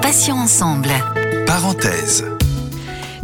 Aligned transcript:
Patients 0.00 0.38
ensemble. 0.38 0.90
Parenthèse. 1.46 2.24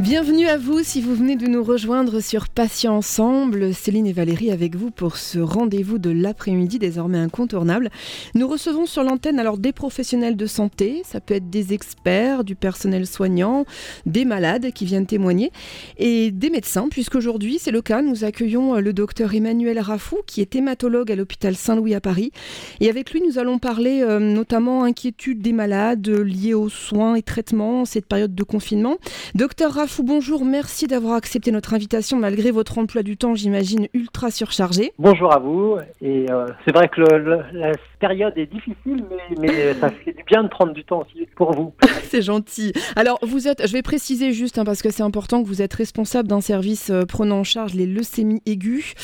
Bienvenue 0.01 0.47
à 0.47 0.57
vous 0.57 0.83
si 0.83 1.03
vous 1.03 1.15
venez 1.15 1.37
de 1.37 1.47
nous 1.47 1.63
rejoindre 1.63 2.21
sur 2.21 2.49
Patients 2.49 2.97
Ensemble. 2.97 3.75
Céline 3.75 4.07
et 4.07 4.15
Valérie 4.15 4.51
avec 4.51 4.75
vous 4.75 4.91
pour 4.91 5.19
ce 5.19 5.39
rendez-vous 5.39 5.99
de 5.99 6.09
l'après-midi 6.09 6.79
désormais 6.79 7.19
incontournable. 7.19 7.91
Nous 8.35 8.49
recevons 8.49 8.87
sur 8.87 9.03
l'antenne 9.03 9.39
alors 9.39 9.59
des 9.59 9.73
professionnels 9.73 10.39
de 10.39 10.47
santé, 10.47 11.03
ça 11.05 11.21
peut 11.21 11.35
être 11.35 11.51
des 11.51 11.75
experts, 11.75 12.45
du 12.45 12.55
personnel 12.55 13.07
soignant, 13.07 13.67
des 14.07 14.25
malades 14.25 14.73
qui 14.73 14.87
viennent 14.87 15.05
témoigner 15.05 15.53
et 15.99 16.31
des 16.31 16.49
médecins 16.49 16.89
puisqu'aujourd'hui 16.89 17.59
c'est 17.61 17.71
le 17.71 17.83
cas. 17.83 18.01
Nous 18.01 18.25
accueillons 18.25 18.77
euh, 18.77 18.81
le 18.81 18.95
docteur 18.95 19.35
Emmanuel 19.35 19.79
Raffou 19.81 20.17
qui 20.27 20.41
est 20.41 20.57
hématologue 20.57 21.13
à 21.13 21.15
l'hôpital 21.15 21.55
Saint-Louis 21.55 21.95
à 21.95 22.01
Paris 22.01 22.33
et 22.81 22.89
avec 22.89 23.13
lui 23.13 23.21
nous 23.21 23.39
allons 23.39 23.59
parler 23.59 24.01
euh, 24.01 24.19
notamment 24.19 24.83
inquiétude 24.85 25.43
des 25.43 25.53
malades 25.53 26.09
liées 26.09 26.55
aux 26.55 26.71
soins 26.71 27.17
et 27.17 27.23
traitements 27.23 27.85
cette 27.85 28.07
période 28.07 28.35
de 28.35 28.45
confinement. 28.45 28.97
Docteur 29.35 29.75
Raffou, 29.75 29.90
bonjour, 29.99 30.45
merci 30.45 30.87
d'avoir 30.87 31.15
accepté 31.15 31.51
notre 31.51 31.75
invitation 31.75 32.17
malgré 32.17 32.51
votre 32.51 32.79
emploi 32.79 33.03
du 33.03 33.17
temps, 33.17 33.35
j'imagine, 33.35 33.89
ultra 33.93 34.31
surchargé. 34.31 34.93
Bonjour 34.99 35.35
à 35.35 35.39
vous, 35.39 35.77
et 36.01 36.31
euh, 36.31 36.47
c'est 36.65 36.75
vrai 36.75 36.89
que 36.89 37.01
la 37.01 37.73
période 38.01 38.33
est 38.37 38.47
difficile, 38.47 39.05
mais, 39.41 39.75
ça 39.81 39.91
fait 39.91 40.13
du 40.13 40.25
bien 40.25 40.43
de 40.43 40.49
prendre 40.49 40.73
du 40.73 40.85
temps 40.85 41.03
aussi 41.03 41.27
pour 41.37 41.53
vous. 41.53 41.73
c'est 42.05 42.23
gentil. 42.23 42.73
Alors, 42.97 43.19
vous 43.23 43.47
êtes, 43.47 43.67
je 43.67 43.73
vais 43.73 43.83
préciser 43.83 44.33
juste, 44.33 44.59
hein, 44.59 44.65
parce 44.65 44.83
que 44.83 44.91
c'est 44.91 45.03
important 45.03 45.43
que 45.43 45.49
vous 45.49 45.63
êtes 45.63 45.75
responsable 45.75 46.29
d'un 46.29 46.41
service 46.41 46.91
euh, 46.91 47.05
prenant 47.05 47.39
en 47.41 47.45
charge 47.45 47.75
les 47.75 47.87
leucémies 47.87 48.43
aiguës. 48.47 48.95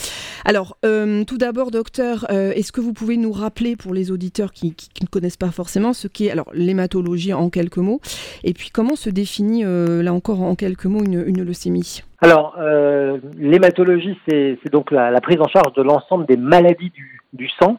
Alors, 0.44 0.76
euh, 0.84 1.24
tout 1.24 1.38
d'abord, 1.38 1.70
docteur, 1.70 2.26
est-ce 2.30 2.72
que 2.72 2.80
vous 2.80 2.92
pouvez 2.92 3.16
nous 3.16 3.32
rappeler 3.32 3.76
pour 3.76 3.94
les 3.94 4.10
auditeurs 4.10 4.52
qui, 4.52 4.74
ne 5.00 5.06
connaissent 5.06 5.36
pas 5.36 5.50
forcément 5.50 5.92
ce 5.92 6.08
qu'est 6.08 6.30
alors 6.30 6.50
l'hématologie 6.52 7.32
en 7.32 7.50
quelques 7.50 7.76
mots, 7.78 8.00
et 8.42 8.54
puis 8.54 8.70
comment 8.70 8.96
se 8.96 9.10
définit 9.10 9.64
là 9.64 10.12
encore 10.12 10.42
en 10.42 10.54
quelques 10.54 10.86
mots 10.86 11.04
une, 11.04 11.44
leucémie? 11.44 12.02
Alors, 12.20 12.56
euh, 12.58 13.18
l'hématologie, 13.38 14.18
c'est 14.26 14.58
donc 14.72 14.90
la, 14.90 15.20
prise 15.20 15.40
en 15.40 15.48
charge 15.48 15.72
de 15.74 15.82
l'ensemble 15.82 16.26
des 16.26 16.36
maladies 16.36 16.92
du, 17.32 17.48
sang. 17.60 17.76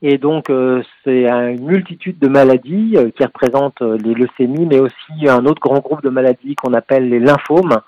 Et 0.00 0.18
donc, 0.18 0.48
euh, 0.48 0.82
c'est 1.02 1.28
une 1.28 1.64
multitude 1.64 2.18
de 2.18 2.28
maladies 2.28 2.94
euh, 2.96 3.10
qui 3.10 3.24
représentent 3.24 3.80
les 3.80 4.14
leucémies, 4.14 4.66
mais 4.66 4.78
aussi 4.78 5.28
un 5.28 5.44
autre 5.46 5.60
grand 5.60 5.80
groupe 5.80 6.02
de 6.02 6.08
maladies 6.08 6.54
qu'on 6.54 6.72
appelle 6.74 7.08
les 7.08 7.20
lymphomes, 7.20 7.80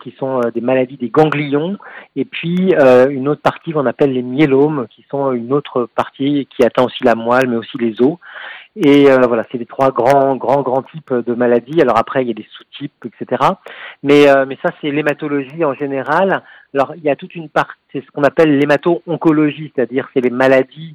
qui 0.00 0.14
sont 0.16 0.40
des 0.54 0.60
maladies 0.60 0.96
des 0.96 1.08
ganglions, 1.08 1.76
et 2.14 2.24
puis 2.24 2.72
une 3.10 3.26
autre 3.26 3.40
partie 3.42 3.72
qu'on 3.72 3.86
appelle 3.86 4.12
les 4.12 4.22
myélomes, 4.22 4.86
qui 4.90 5.04
sont 5.10 5.32
une 5.32 5.52
autre 5.52 5.88
partie 5.96 6.46
qui 6.54 6.62
atteint 6.62 6.84
aussi 6.84 7.02
la 7.02 7.16
moelle, 7.16 7.48
mais 7.48 7.56
aussi 7.56 7.76
les 7.78 8.00
os. 8.00 8.16
Et 8.76 9.10
euh, 9.10 9.26
voilà, 9.26 9.44
c'est 9.50 9.58
les 9.58 9.66
trois 9.66 9.90
grands, 9.90 10.36
grands, 10.36 10.62
grands 10.62 10.82
types 10.82 11.12
de 11.12 11.34
maladies. 11.34 11.80
Alors 11.80 11.98
après, 11.98 12.22
il 12.22 12.28
y 12.28 12.30
a 12.30 12.34
des 12.34 12.46
sous-types, 12.50 13.04
etc. 13.04 13.42
Mais, 14.02 14.28
euh, 14.28 14.46
mais 14.46 14.58
ça, 14.62 14.70
c'est 14.80 14.90
l'hématologie 14.90 15.64
en 15.64 15.74
général. 15.74 16.42
Alors, 16.74 16.94
il 16.96 17.02
y 17.02 17.10
a 17.10 17.16
toute 17.16 17.34
une 17.34 17.48
partie, 17.48 17.74
c'est 17.92 18.04
ce 18.04 18.10
qu'on 18.12 18.22
appelle 18.22 18.56
l'hémato-oncologie, 18.58 19.72
c'est-à-dire 19.74 20.08
c'est 20.14 20.20
les 20.20 20.30
maladies 20.30 20.94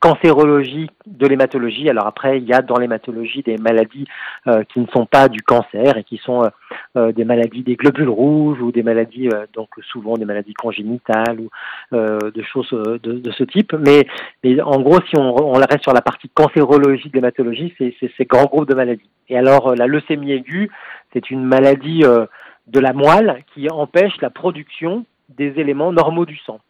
cancérologie 0.00 0.90
de 1.06 1.26
l'hématologie. 1.26 1.88
Alors 1.88 2.06
après, 2.06 2.38
il 2.38 2.44
y 2.44 2.52
a 2.52 2.62
dans 2.62 2.76
l'hématologie 2.76 3.42
des 3.42 3.56
maladies 3.56 4.06
euh, 4.46 4.62
qui 4.64 4.80
ne 4.80 4.86
sont 4.86 5.06
pas 5.06 5.28
du 5.28 5.42
cancer 5.42 5.96
et 5.96 6.04
qui 6.04 6.18
sont 6.18 6.44
euh, 6.44 6.48
euh, 6.96 7.12
des 7.12 7.24
maladies 7.24 7.62
des 7.62 7.76
globules 7.76 8.08
rouges 8.08 8.60
ou 8.60 8.72
des 8.72 8.82
maladies, 8.82 9.28
donc 9.54 9.68
souvent 9.90 10.14
des 10.14 10.24
maladies 10.24 10.54
congénitales 10.54 11.40
ou 11.40 11.48
de 11.92 12.42
choses 12.42 12.70
de, 12.70 12.98
de, 12.98 13.30
ce 13.32 13.44
type. 13.44 13.72
Mais, 13.74 14.06
mais 14.44 14.60
en 14.60 14.80
gros, 14.80 14.98
si 15.08 15.18
on, 15.18 15.34
on 15.36 15.52
reste 15.52 15.82
sur 15.82 15.92
la 15.92 16.02
partie 16.02 16.28
cancérologie 16.28 17.08
de 17.08 17.14
l'hématologie, 17.14 17.74
c'est 17.78 17.94
ces 18.00 18.24
grands 18.24 18.44
groupes 18.44 18.68
de 18.68 18.74
maladies. 18.74 19.08
Et 19.28 19.36
alors, 19.36 19.74
la 19.74 19.86
leucémie 19.86 20.32
aiguë, 20.32 20.70
c'est 21.12 21.30
une 21.30 21.44
maladie 21.44 22.02
de 22.02 22.80
la 22.80 22.92
moelle 22.92 23.44
qui 23.54 23.68
empêche 23.70 24.20
la 24.20 24.30
production 24.30 25.04
des 25.28 25.58
éléments 25.58 25.92
normaux 25.92 26.26
du 26.26 26.36
sang. 26.38 26.60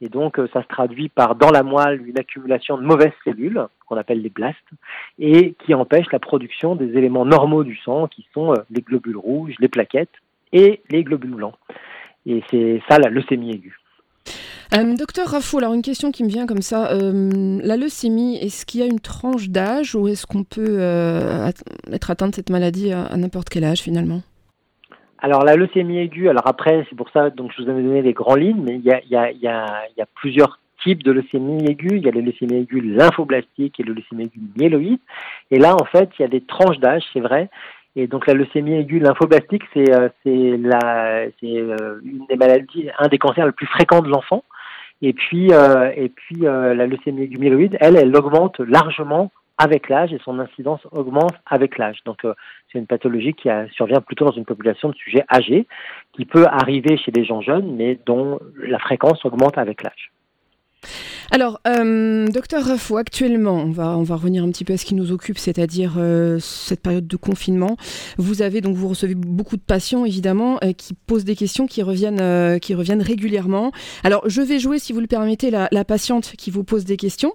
Et 0.00 0.08
donc, 0.08 0.38
euh, 0.38 0.48
ça 0.52 0.62
se 0.62 0.68
traduit 0.68 1.08
par, 1.08 1.34
dans 1.34 1.50
la 1.50 1.62
moelle, 1.62 2.06
une 2.06 2.18
accumulation 2.18 2.78
de 2.78 2.82
mauvaises 2.82 3.12
cellules, 3.24 3.66
qu'on 3.86 3.96
appelle 3.96 4.22
les 4.22 4.30
blastes, 4.30 4.58
et 5.18 5.54
qui 5.64 5.74
empêche 5.74 6.06
la 6.12 6.20
production 6.20 6.76
des 6.76 6.96
éléments 6.96 7.24
normaux 7.24 7.64
du 7.64 7.76
sang, 7.78 8.06
qui 8.06 8.26
sont 8.32 8.52
euh, 8.52 8.56
les 8.70 8.82
globules 8.82 9.16
rouges, 9.16 9.54
les 9.58 9.68
plaquettes 9.68 10.14
et 10.52 10.82
les 10.90 11.02
globules 11.02 11.34
blancs. 11.34 11.54
Et 12.26 12.42
c'est 12.50 12.80
ça 12.88 12.98
la 12.98 13.10
leucémie 13.10 13.50
aiguë. 13.50 13.78
Euh, 14.74 14.94
docteur 14.94 15.28
Raffou, 15.28 15.58
alors 15.58 15.72
une 15.72 15.82
question 15.82 16.12
qui 16.12 16.22
me 16.22 16.28
vient 16.28 16.46
comme 16.46 16.60
ça. 16.60 16.92
la 16.92 17.76
leucémie, 17.76 18.36
est-ce 18.36 18.66
qu'il 18.66 18.80
y 18.80 18.82
a 18.82 18.86
une 18.86 19.00
tranche 19.00 19.48
d'âge 19.48 19.94
ou 19.94 20.08
est-ce 20.08 20.26
qu'on 20.26 20.44
peut 20.44 20.78
être 21.90 22.10
atteint 22.10 22.28
de 22.28 22.34
cette 22.34 22.50
maladie 22.50 22.92
à 22.92 23.16
n'importe 23.16 23.48
quel 23.48 23.64
âge 23.64 23.80
finalement? 23.80 24.20
Alors 25.20 25.44
la 25.44 25.56
leucémie 25.56 25.98
aiguë, 25.98 26.28
alors 26.28 26.46
après 26.46 26.86
c'est 26.88 26.96
pour 26.96 27.10
ça 27.10 27.30
donc 27.30 27.52
je 27.56 27.62
vous 27.62 27.68
avais 27.68 27.82
donné 27.82 28.02
les 28.02 28.12
grandes 28.12 28.40
lignes, 28.40 28.62
mais 28.62 28.76
il 28.76 28.84
y 28.84 28.92
a, 28.92 29.00
y, 29.04 29.16
a, 29.16 29.32
y, 29.32 29.48
a, 29.48 29.82
y 29.96 30.00
a, 30.00 30.06
plusieurs 30.14 30.60
types 30.82 31.02
de 31.02 31.10
leucémie 31.10 31.64
aiguë. 31.68 31.96
Il 31.96 32.04
y 32.04 32.08
a 32.08 32.12
les 32.12 32.22
leucémies 32.22 32.58
aiguës 32.58 32.84
lymphoblastiques 32.84 33.80
et 33.80 33.82
le 33.82 33.94
leucémie 33.94 34.24
aiguë 34.24 34.40
myéloïde. 34.56 35.00
Et 35.50 35.58
là 35.58 35.74
en 35.74 35.84
fait 35.84 36.10
il 36.18 36.22
y 36.22 36.24
a 36.24 36.28
des 36.28 36.40
tranches 36.40 36.78
d'âge, 36.78 37.02
c'est 37.12 37.20
vrai. 37.20 37.50
Et 37.96 38.06
donc 38.06 38.28
la 38.28 38.34
leucémie 38.34 38.74
aiguë 38.74 39.00
lymphoblastique, 39.00 39.64
c'est 39.74 39.92
euh, 39.92 40.08
la 40.24 41.26
euh, 41.42 42.00
une 42.04 42.26
des 42.28 42.36
maladies, 42.36 42.88
un 42.98 43.08
des 43.08 43.18
cancers 43.18 43.46
les 43.46 43.52
plus 43.52 43.66
fréquents 43.66 44.02
de 44.02 44.08
l'enfant. 44.08 44.44
Et 45.02 45.12
puis 45.12 45.52
euh, 45.52 45.90
et 45.96 46.08
puis 46.08 46.42
la 46.42 46.86
leucémie 46.86 47.22
aiguë 47.22 47.38
myéloïde, 47.38 47.76
elle, 47.80 47.96
elle 47.96 48.14
augmente 48.16 48.60
largement 48.60 49.32
avec 49.58 49.88
l'âge 49.88 50.12
et 50.12 50.20
son 50.24 50.38
incidence 50.38 50.80
augmente 50.92 51.34
avec 51.46 51.78
l'âge. 51.78 51.98
Donc 52.04 52.24
euh, 52.24 52.34
c'est 52.70 52.78
une 52.78 52.86
pathologie 52.86 53.34
qui 53.34 53.48
survient 53.72 54.00
plutôt 54.00 54.24
dans 54.24 54.32
une 54.32 54.44
population 54.44 54.88
de 54.88 54.94
sujets 54.94 55.24
âgés, 55.32 55.66
qui 56.12 56.24
peut 56.24 56.46
arriver 56.46 56.96
chez 56.96 57.10
des 57.10 57.24
gens 57.24 57.40
jeunes, 57.40 57.76
mais 57.76 57.98
dont 58.06 58.38
la 58.56 58.78
fréquence 58.78 59.24
augmente 59.24 59.58
avec 59.58 59.82
l'âge. 59.82 60.12
Alors, 61.30 61.60
euh, 61.68 62.26
docteur 62.28 62.64
Raffo, 62.64 62.96
actuellement, 62.96 63.56
on 63.56 63.70
va, 63.70 63.98
on 63.98 64.02
va 64.02 64.16
revenir 64.16 64.44
un 64.44 64.50
petit 64.50 64.64
peu 64.64 64.72
à 64.72 64.76
ce 64.78 64.86
qui 64.86 64.94
nous 64.94 65.12
occupe, 65.12 65.38
c'est-à-dire 65.38 65.96
euh, 65.98 66.38
cette 66.40 66.80
période 66.80 67.06
de 67.06 67.16
confinement. 67.16 67.76
Vous 68.16 68.40
avez 68.40 68.62
donc 68.62 68.76
vous 68.76 68.88
recevez 68.88 69.14
beaucoup 69.14 69.56
de 69.56 69.62
patients 69.62 70.06
évidemment 70.06 70.58
euh, 70.64 70.72
qui 70.72 70.94
posent 70.94 71.26
des 71.26 71.36
questions 71.36 71.66
qui 71.66 71.82
reviennent, 71.82 72.58
qui 72.60 72.74
reviennent 72.74 73.02
régulièrement. 73.02 73.72
Alors, 74.04 74.28
je 74.28 74.40
vais 74.40 74.58
jouer, 74.58 74.78
si 74.78 74.94
vous 74.94 75.00
le 75.00 75.06
permettez, 75.06 75.50
la, 75.50 75.68
la 75.70 75.84
patiente 75.84 76.32
qui 76.38 76.50
vous 76.50 76.64
pose 76.64 76.86
des 76.86 76.96
questions, 76.96 77.34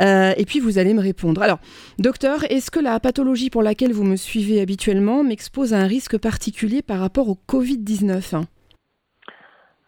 et 0.00 0.44
puis 0.46 0.60
vous 0.60 0.78
allez 0.78 0.94
me 0.94 1.02
répondre. 1.02 1.42
Alors, 1.42 1.58
docteur, 1.98 2.50
est-ce 2.50 2.70
que 2.70 2.80
la 2.80 2.98
pathologie 3.00 3.50
pour 3.50 3.62
laquelle 3.62 3.92
vous 3.92 4.04
me 4.04 4.16
suivez 4.16 4.60
habituellement 4.60 5.22
m'expose 5.22 5.74
à 5.74 5.78
un 5.78 5.86
risque 5.86 6.16
particulier 6.16 6.80
par 6.80 7.00
rapport 7.00 7.28
au 7.28 7.34
Covid 7.34 7.78
19 7.78 8.34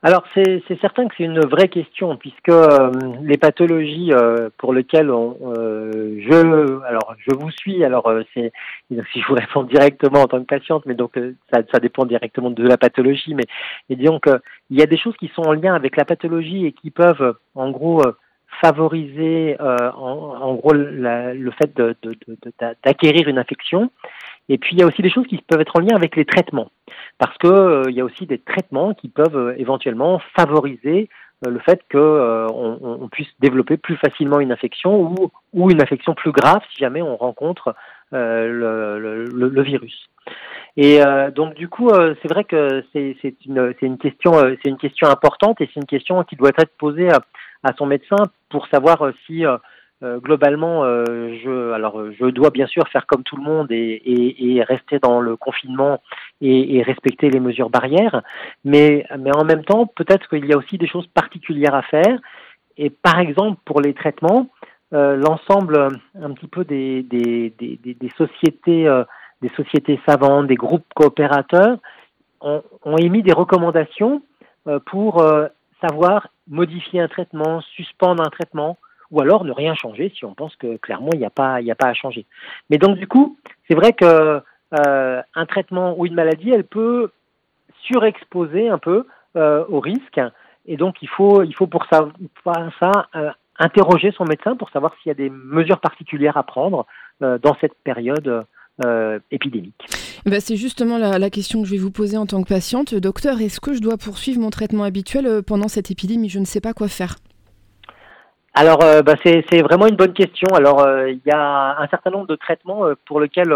alors 0.03 0.23
c'est 0.33 0.63
certain 0.81 1.09
que 1.09 1.15
c'est 1.19 1.25
une 1.25 1.41
vraie 1.41 1.69
question 1.69 2.17
puisque 2.17 2.51
euh, 2.51 2.93
les 3.23 3.37
pathologies 3.37 4.13
euh, 4.13 4.49
pour 4.57 4.73
lesquelles 4.73 5.11
on, 5.11 5.37
euh, 5.57 6.21
je 6.21 6.85
alors 6.85 7.17
je 7.19 7.35
vous 7.35 7.51
suis 7.51 7.83
alors 7.85 8.09
c'est 8.33 8.53
si 8.89 9.21
je 9.21 9.27
vous 9.27 9.35
réponds 9.35 9.65
directement 9.65 10.23
en 10.23 10.29
tant 10.29 10.39
que 10.39 10.45
patiente 10.47 10.85
mais 10.87 10.95
donc 10.95 11.19
ça, 11.53 11.63
ça 11.73 11.81
dépend 11.81 12.07
directement 12.07 12.51
de 12.51 12.63
la 12.63 12.77
pathologie 12.77 13.35
mais, 13.35 13.47
mais 13.91 13.97
disons 13.97 14.21
que 14.21 14.41
il 14.71 14.79
y 14.79 14.83
a 14.83 14.87
des 14.87 14.97
choses 14.99 15.17
qui 15.17 15.33
sont 15.35 15.43
en 15.43 15.53
lien 15.53 15.75
avec 15.75 15.97
la 15.97 16.05
pathologie 16.05 16.65
et 16.67 16.73
qui 16.73 16.93
peuvent 16.93 17.35
en 17.57 17.71
gros 17.71 18.03
favoriser 18.61 19.57
en, 19.61 20.37
en, 20.41 20.55
gros 20.55 20.75
le 20.75 21.51
fait 21.61 21.77
d'acquérir 22.85 23.23
de, 23.23 23.27
de, 23.27 23.31
une 23.31 23.39
infection 23.39 23.91
et 24.49 24.59
puis 24.59 24.75
il 24.75 24.81
y 24.81 24.83
a 24.83 24.87
aussi 24.87 25.03
des 25.03 25.11
choses 25.11 25.27
qui 25.27 25.39
peuvent 25.39 25.61
être 25.61 25.77
en 25.77 25.81
lien 25.81 25.95
avec 25.95 26.17
les 26.17 26.25
traitements, 26.25 26.71
parce 27.19 27.37
que 27.39 27.47
euh, 27.47 27.83
il 27.89 27.95
y 27.95 28.01
a 28.01 28.05
aussi 28.05 28.27
des 28.27 28.39
traitements 28.39 28.95
qui 28.95 29.09
peuvent 29.09 29.37
euh, 29.37 29.55
éventuellement 29.59 30.21
favoriser 30.37 31.09
euh, 31.47 31.51
le 31.51 31.59
fait 31.61 31.81
qu'on 31.91 32.79
on 32.83 33.09
puisse 33.09 33.29
développer 33.41 33.77
plus 33.77 33.97
facilement 33.97 34.41
une 34.41 34.53
infection 34.53 35.15
ou, 35.53 35.71
une 35.71 35.83
infection 35.83 36.15
plus 36.15 36.33
grave 36.33 36.61
si 36.73 36.79
jamais 36.79 37.03
on 37.03 37.17
rencontre 37.17 37.75
le, 38.11 39.62
virus. 39.62 40.09
Et 40.77 41.01
donc 41.35 41.55
du 41.55 41.69
coup, 41.69 41.91
c'est 41.91 42.29
vrai 42.29 42.44
que 42.44 42.85
c'est 42.93 43.17
une, 43.44 43.99
question, 43.99 44.33
importante 45.03 45.61
et 45.61 45.69
c'est 45.73 45.81
une 45.81 45.87
question 45.87 46.23
qui 46.25 46.37
doit 46.37 46.51
être 46.51 46.77
posée 46.79 47.09
à 47.11 47.73
son 47.77 47.87
médecin 47.87 48.17
pour 48.49 48.67
savoir 48.69 49.12
si 49.27 49.44
euh, 50.05 50.21
globalement, 50.21 50.85
euh, 50.85 51.37
je, 51.43 51.73
alors, 51.73 52.00
je 52.12 52.27
dois 52.27 52.50
bien 52.50 52.69
sûr 52.69 52.87
faire 52.87 53.05
comme 53.05 53.25
tout 53.25 53.37
le 53.37 53.43
monde 53.43 53.67
et, 53.73 54.65
rester 54.69 55.00
dans 55.00 55.21
le 55.21 55.37
confinement 55.37 56.00
et, 56.41 56.83
respecter 56.83 57.31
les 57.31 57.41
mesures 57.41 57.69
barrières, 57.69 58.23
mais, 58.65 59.06
mais 59.19 59.35
en 59.35 59.45
même 59.45 59.65
temps, 59.65 59.87
peut-être 59.87 60.29
qu'il 60.29 60.47
y 60.47 60.53
a 60.53 60.56
aussi 60.56 60.79
des 60.79 60.87
choses 60.87 61.09
particulières 61.09 61.75
à 61.75 61.83
faire. 61.83 62.19
Et 62.77 62.91
par 62.91 63.19
exemple, 63.19 63.61
pour 63.65 63.81
les 63.81 63.93
traitements, 63.93 64.49
euh, 64.93 65.17
l'ensemble 65.17 65.89
un 66.15 66.31
petit 66.31 66.47
peu 66.47 66.65
des, 66.65 67.03
des, 67.03 67.53
des, 67.59 67.79
des 67.83 68.12
sociétés, 68.17 68.87
euh, 68.87 69.03
des 69.43 69.51
sociétés 69.56 70.01
savantes, 70.06 70.47
des 70.47 70.55
groupes 70.55 70.87
coopérateurs 70.94 71.79
ont 72.41 72.97
émis 72.99 73.25
des 73.25 73.33
recommandations 73.33 74.23
pour 74.87 75.25
savoir 75.81 76.29
modifier 76.47 77.01
un 77.01 77.09
traitement, 77.09 77.61
suspendre 77.62 78.23
un 78.23 78.31
traitement 78.31 78.79
ou 79.10 79.20
alors 79.20 79.44
ne 79.44 79.52
rien 79.52 79.75
changer 79.75 80.12
si 80.14 80.25
on 80.25 80.34
pense 80.34 80.55
que 80.56 80.76
clairement 80.76 81.10
il 81.12 81.19
n'y 81.19 81.25
a 81.25 81.31
pas 81.31 81.60
il 81.60 81.70
a 81.70 81.75
pas 81.75 81.88
à 81.88 81.94
changer. 81.94 82.26
Mais 82.70 82.78
donc 82.78 82.99
du 82.99 83.06
coup, 83.06 83.38
c'est 83.69 83.75
vrai 83.75 83.93
que 83.93 84.40
euh, 84.78 85.22
un 85.34 85.46
traitement 85.46 85.99
ou 85.99 86.06
une 86.06 86.14
maladie, 86.14 86.50
elle 86.50 86.64
peut 86.64 87.10
surexposer 87.87 88.69
un 88.69 88.78
peu 88.78 89.06
euh, 89.37 89.64
au 89.69 89.81
risque, 89.81 90.20
et 90.66 90.76
donc 90.76 90.96
il 91.02 91.08
faut 91.08 91.43
il 91.43 91.55
faut 91.55 91.66
pour 91.66 91.87
ça, 91.90 92.08
pour 92.43 92.55
ça 92.78 93.08
euh, 93.14 93.31
interroger 93.58 94.12
son 94.12 94.25
médecin 94.25 94.56
pour 94.56 94.70
savoir 94.70 94.94
s'il 94.96 95.10
y 95.10 95.12
a 95.12 95.14
des 95.14 95.31
mesures 95.31 95.81
particulières 95.81 96.37
à 96.37 96.43
prendre 96.43 96.87
euh, 97.22 97.38
dans 97.38 97.56
cette 97.60 97.75
période 97.84 98.44
épidémique. 99.32 99.87
Ben 100.25 100.40
c'est 100.40 100.55
justement 100.55 100.99
la, 100.99 101.31
question 101.31 101.62
que 101.62 101.66
je 101.66 101.72
vais 101.72 101.81
vous 101.81 101.90
poser 101.90 102.16
en 102.16 102.26
tant 102.26 102.40
que 102.44 102.49
patiente. 102.49 102.94
Docteur, 102.94 103.40
est-ce 103.40 103.60
que 103.60 103.75
je 103.75 103.81
dois 103.81 103.96
poursuivre 103.96 104.40
mon 104.40 104.50
traitement 104.50 104.84
habituel 104.84 105.43
pendant 105.43 105.66
cette 105.66 105.90
épidémie? 105.90 106.28
Je 106.28 106.38
ne 106.38 106.44
sais 106.44 106.60
pas 106.60 106.75
quoi 106.75 106.87
faire. 106.87 107.16
Alors, 108.60 108.82
euh, 108.82 109.02
bah 109.02 109.14
c'est 109.22 109.62
vraiment 109.62 109.87
une 109.87 109.94
bonne 109.94 110.12
question. 110.12 110.49
Alors, 110.52 110.81
euh, 110.81 111.12
il 111.12 111.20
y 111.25 111.31
a 111.31 111.78
un 111.78 111.87
certain 111.87 112.10
nombre 112.10 112.26
de 112.26 112.34
traitements 112.34 112.87
euh, 112.87 112.94
pour 113.06 113.20
lesquels 113.20 113.55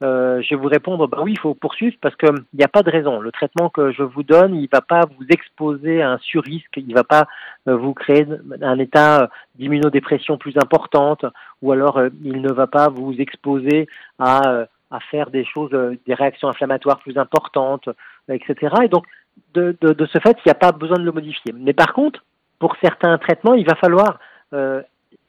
je 0.00 0.48
vais 0.50 0.56
vous 0.56 0.68
répondre, 0.68 1.08
bah 1.08 1.18
oui, 1.22 1.32
il 1.32 1.38
faut 1.38 1.54
poursuivre 1.54 1.96
parce 2.00 2.14
qu'il 2.14 2.44
n'y 2.52 2.62
a 2.62 2.68
pas 2.68 2.82
de 2.84 2.90
raison. 2.90 3.20
Le 3.20 3.32
traitement 3.32 3.68
que 3.68 3.90
je 3.90 4.04
vous 4.04 4.22
donne, 4.22 4.54
il 4.54 4.62
ne 4.62 4.68
va 4.70 4.80
pas 4.80 5.06
vous 5.06 5.24
exposer 5.28 6.02
à 6.02 6.10
un 6.10 6.18
surrisque, 6.18 6.76
il 6.76 6.86
ne 6.86 6.94
va 6.94 7.04
pas 7.04 7.26
vous 7.64 7.94
créer 7.94 8.26
un 8.60 8.78
état 8.78 9.30
d'immunodépression 9.56 10.36
plus 10.36 10.56
importante, 10.58 11.24
ou 11.62 11.72
alors 11.72 12.00
il 12.22 12.42
ne 12.42 12.52
va 12.52 12.66
pas 12.66 12.90
vous 12.90 13.14
exposer 13.18 13.88
à, 14.18 14.66
faire 15.10 15.30
des 15.30 15.44
choses, 15.46 15.70
des 16.06 16.14
réactions 16.14 16.48
inflammatoires 16.48 16.98
plus 16.98 17.16
importantes, 17.16 17.88
etc. 18.28 18.74
Et 18.84 18.88
donc, 18.88 19.06
de, 19.54 19.74
ce 19.80 20.18
fait, 20.18 20.36
il 20.44 20.48
n'y 20.48 20.52
a 20.52 20.54
pas 20.54 20.72
besoin 20.72 20.98
de 20.98 21.04
le 21.04 21.12
modifier. 21.12 21.54
Mais 21.56 21.72
par 21.72 21.94
contre, 21.94 22.22
pour 22.58 22.76
certains 22.82 23.16
traitements, 23.16 23.54
il 23.54 23.64
va 23.66 23.74
falloir 23.76 24.18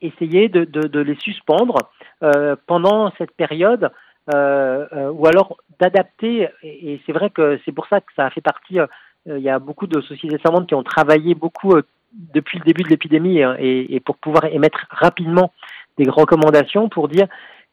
essayer 0.01 0.49
de, 0.49 0.99
les 0.99 1.15
suspendre 1.15 1.77
euh, 2.23 2.55
pendant 2.67 3.11
cette 3.17 3.31
période 3.31 3.91
euh, 4.33 5.09
ou 5.11 5.27
alors 5.27 5.57
d'adapter. 5.79 6.49
Et, 6.63 6.99
c'est 7.05 7.11
vrai 7.11 7.29
que 7.29 7.59
c'est 7.65 7.71
pour 7.71 7.87
ça 7.87 8.01
que 8.01 8.11
ça 8.15 8.25
a 8.25 8.29
fait 8.29 8.41
partie. 8.41 8.77
il 9.25 9.39
y 9.39 9.49
a 9.49 9.59
beaucoup 9.59 9.87
de 9.87 10.01
sociétés 10.01 10.39
savantes 10.43 10.67
qui 10.67 10.75
ont 10.75 10.83
travaillé 10.83 11.35
beaucoup 11.35 11.73
depuis 12.13 12.59
le 12.59 12.63
début 12.63 12.83
de 12.83 12.89
l'épidémie 12.89 13.43
hein, 13.43 13.55
et, 13.59 13.99
pour 13.99 14.17
pouvoir 14.17 14.45
émettre 14.45 14.85
rapidement 14.89 15.51
des 15.97 16.09
recommandations 16.09 16.89
pour 16.89 17.07
dire, 17.07 17.27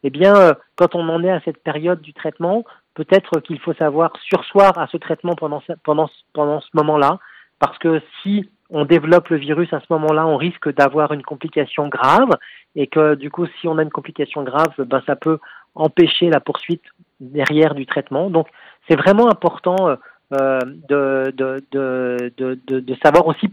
eh 0.05 0.11
bien, 0.11 0.55
quand 0.77 0.95
on 0.95 1.09
en 1.09 1.23
est 1.23 1.31
à 1.31 1.41
cette 1.45 1.63
période 1.63 2.01
du 2.01 2.13
traitement, 2.13 2.65
peut-être 2.95 3.41
qu'il 3.41 3.61
faut 3.61 3.75
savoir 3.75 4.13
sursoir 4.23 4.77
à 4.79 4.87
ce 4.89 4.97
traitement 4.97 5.35
pendant 5.35 5.61
ce 5.61 6.77
moment-là, 6.77 7.19
parce 7.59 7.79
que 7.79 8.03
si 8.23 8.51
on 8.73 8.85
développe 8.85 9.29
le 9.29 9.37
virus 9.37 9.73
à 9.73 9.81
ce 9.81 9.87
moment-là, 9.91 10.27
on 10.27 10.37
risque 10.37 10.75
d'avoir 10.75 11.13
une 11.13 11.23
complication 11.23 11.89
grave 11.89 12.31
et 12.75 12.87
que 12.87 13.15
du 13.15 13.31
coup, 13.31 13.47
si 13.61 13.69
on 13.69 13.79
a 13.79 13.83
une 13.83 13.91
complication 13.91 14.43
grave, 14.43 14.73
ben, 14.79 15.03
ça 15.07 15.15
peut 15.15 15.39
empêcher 15.75 16.31
la 16.31 16.41
poursuite 16.41 16.83
derrière 17.21 17.75
du 17.75 17.87
traitement. 17.87 18.31
Donc, 18.31 18.49
c'est 18.89 18.97
vraiment 18.97 19.31
important 19.31 19.97
euh, 20.41 20.59
de, 20.65 21.33
de, 21.37 21.63
de, 21.71 22.31
de, 22.65 22.97
savoir 23.05 23.27
aussi 23.27 23.51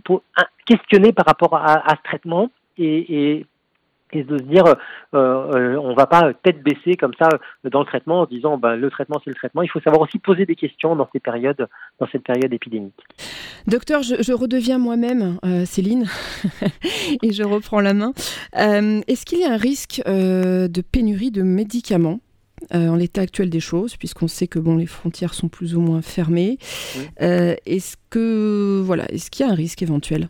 questionner 0.65 1.11
par 1.11 1.25
rapport 1.25 1.53
à, 1.53 1.83
ce 1.89 2.03
traitement 2.03 2.49
et 2.77 3.45
et 4.11 4.23
de 4.23 4.37
se 4.37 4.43
dire 4.43 4.65
euh, 4.65 4.75
euh, 5.13 5.75
on 5.77 5.93
va 5.93 6.07
pas 6.07 6.33
tête 6.43 6.61
baissée 6.63 6.95
comme 6.95 7.13
ça 7.19 7.29
dans 7.63 7.79
le 7.79 7.85
traitement 7.85 8.21
en 8.21 8.25
disant 8.25 8.57
ben, 8.57 8.75
le 8.75 8.89
traitement 8.89 9.19
c'est 9.23 9.29
le 9.29 9.35
traitement. 9.35 9.61
Il 9.61 9.69
faut 9.69 9.81
savoir 9.81 10.01
aussi 10.01 10.19
poser 10.19 10.45
des 10.45 10.55
questions 10.55 10.95
dans 10.95 11.07
ces 11.13 11.19
périodes, 11.19 11.67
dans 11.99 12.07
cette 12.11 12.23
période 12.23 12.51
épidémique. 12.53 13.03
Docteur, 13.67 14.01
je, 14.03 14.15
je 14.21 14.33
redeviens 14.33 14.77
moi-même 14.77 15.37
euh, 15.45 15.65
Céline 15.65 16.05
et 17.23 17.31
je 17.31 17.43
reprends 17.43 17.81
la 17.81 17.93
main. 17.93 18.13
Euh, 18.57 19.01
Est-ce 19.07 19.25
qu'il 19.25 19.39
y 19.39 19.45
a 19.45 19.53
un 19.53 19.57
risque 19.57 20.01
euh, 20.07 20.67
de 20.67 20.81
pénurie 20.81 21.31
de 21.31 21.43
médicaments 21.43 22.19
euh, 22.73 22.89
en 22.89 22.95
l'état 22.95 23.21
actuel 23.21 23.49
des 23.49 23.59
choses, 23.59 23.95
puisqu'on 23.95 24.27
sait 24.27 24.47
que 24.47 24.59
bon, 24.59 24.75
les 24.75 24.85
frontières 24.85 25.33
sont 25.33 25.47
plus 25.47 25.75
ou 25.75 25.81
moins 25.81 26.01
fermées? 26.01 26.57
Oui. 26.97 27.03
Euh, 27.21 27.55
est-ce 27.65 27.95
que 28.09 28.81
voilà, 28.83 29.05
est-ce 29.11 29.31
qu'il 29.31 29.45
y 29.45 29.49
a 29.49 29.51
un 29.51 29.55
risque 29.55 29.81
éventuel? 29.81 30.29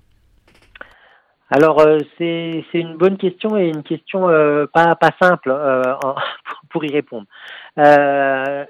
Alors 1.51 1.80
euh, 1.80 1.98
c'est 2.18 2.63
une 2.74 2.96
bonne 2.96 3.18
question 3.18 3.57
et 3.57 3.69
une 3.69 3.84
question 3.84 4.30
euh, 4.30 4.68
pas 4.68 4.96
pas 4.96 5.12
simple 5.22 5.51
euh, 5.51 5.81
pour 6.69 6.86
y 6.86 6.92
répondre. 6.92 7.25
Euh, 7.78 8.66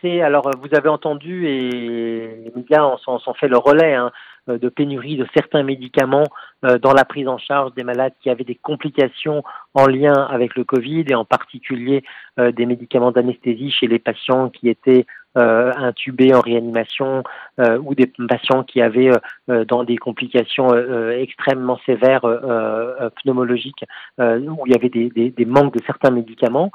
c'est 0.00 0.20
alors 0.20 0.50
vous 0.60 0.76
avez 0.76 0.88
entendu 0.88 1.46
et 1.46 1.70
les 1.70 2.52
médias 2.54 2.96
s'en 2.98 3.18
sont 3.18 3.34
fait 3.34 3.48
le 3.48 3.58
relais 3.58 3.94
hein, 3.94 4.12
de 4.46 4.68
pénurie 4.68 5.16
de 5.16 5.26
certains 5.34 5.62
médicaments 5.62 6.28
euh, 6.64 6.78
dans 6.78 6.92
la 6.92 7.04
prise 7.04 7.28
en 7.28 7.38
charge 7.38 7.74
des 7.74 7.82
malades 7.82 8.12
qui 8.20 8.30
avaient 8.30 8.44
des 8.44 8.54
complications 8.54 9.42
en 9.74 9.86
lien 9.86 10.12
avec 10.12 10.54
le 10.54 10.64
Covid 10.64 11.04
et 11.08 11.14
en 11.14 11.24
particulier 11.24 12.04
euh, 12.38 12.52
des 12.52 12.66
médicaments 12.66 13.10
d'anesthésie 13.10 13.70
chez 13.70 13.86
les 13.86 13.98
patients 13.98 14.50
qui 14.50 14.68
étaient 14.68 15.06
euh, 15.06 15.23
intubés 15.36 16.34
en 16.34 16.40
réanimation 16.40 17.22
euh, 17.58 17.78
ou 17.78 17.94
des 17.94 18.10
patients 18.28 18.62
qui 18.62 18.80
avaient 18.80 19.10
euh, 19.50 19.64
dans 19.64 19.84
des 19.84 19.96
complications 19.96 20.74
extrêmement 21.10 21.78
sévères 21.86 22.22
pneumologiques 23.22 23.84
où 24.18 24.66
il 24.66 24.72
y 24.72 24.76
avait 24.76 24.88
des, 24.88 25.10
des, 25.10 25.30
des, 25.30 25.44
manques 25.44 25.74
de 25.74 25.82
certains 25.84 26.10
médicaments. 26.10 26.70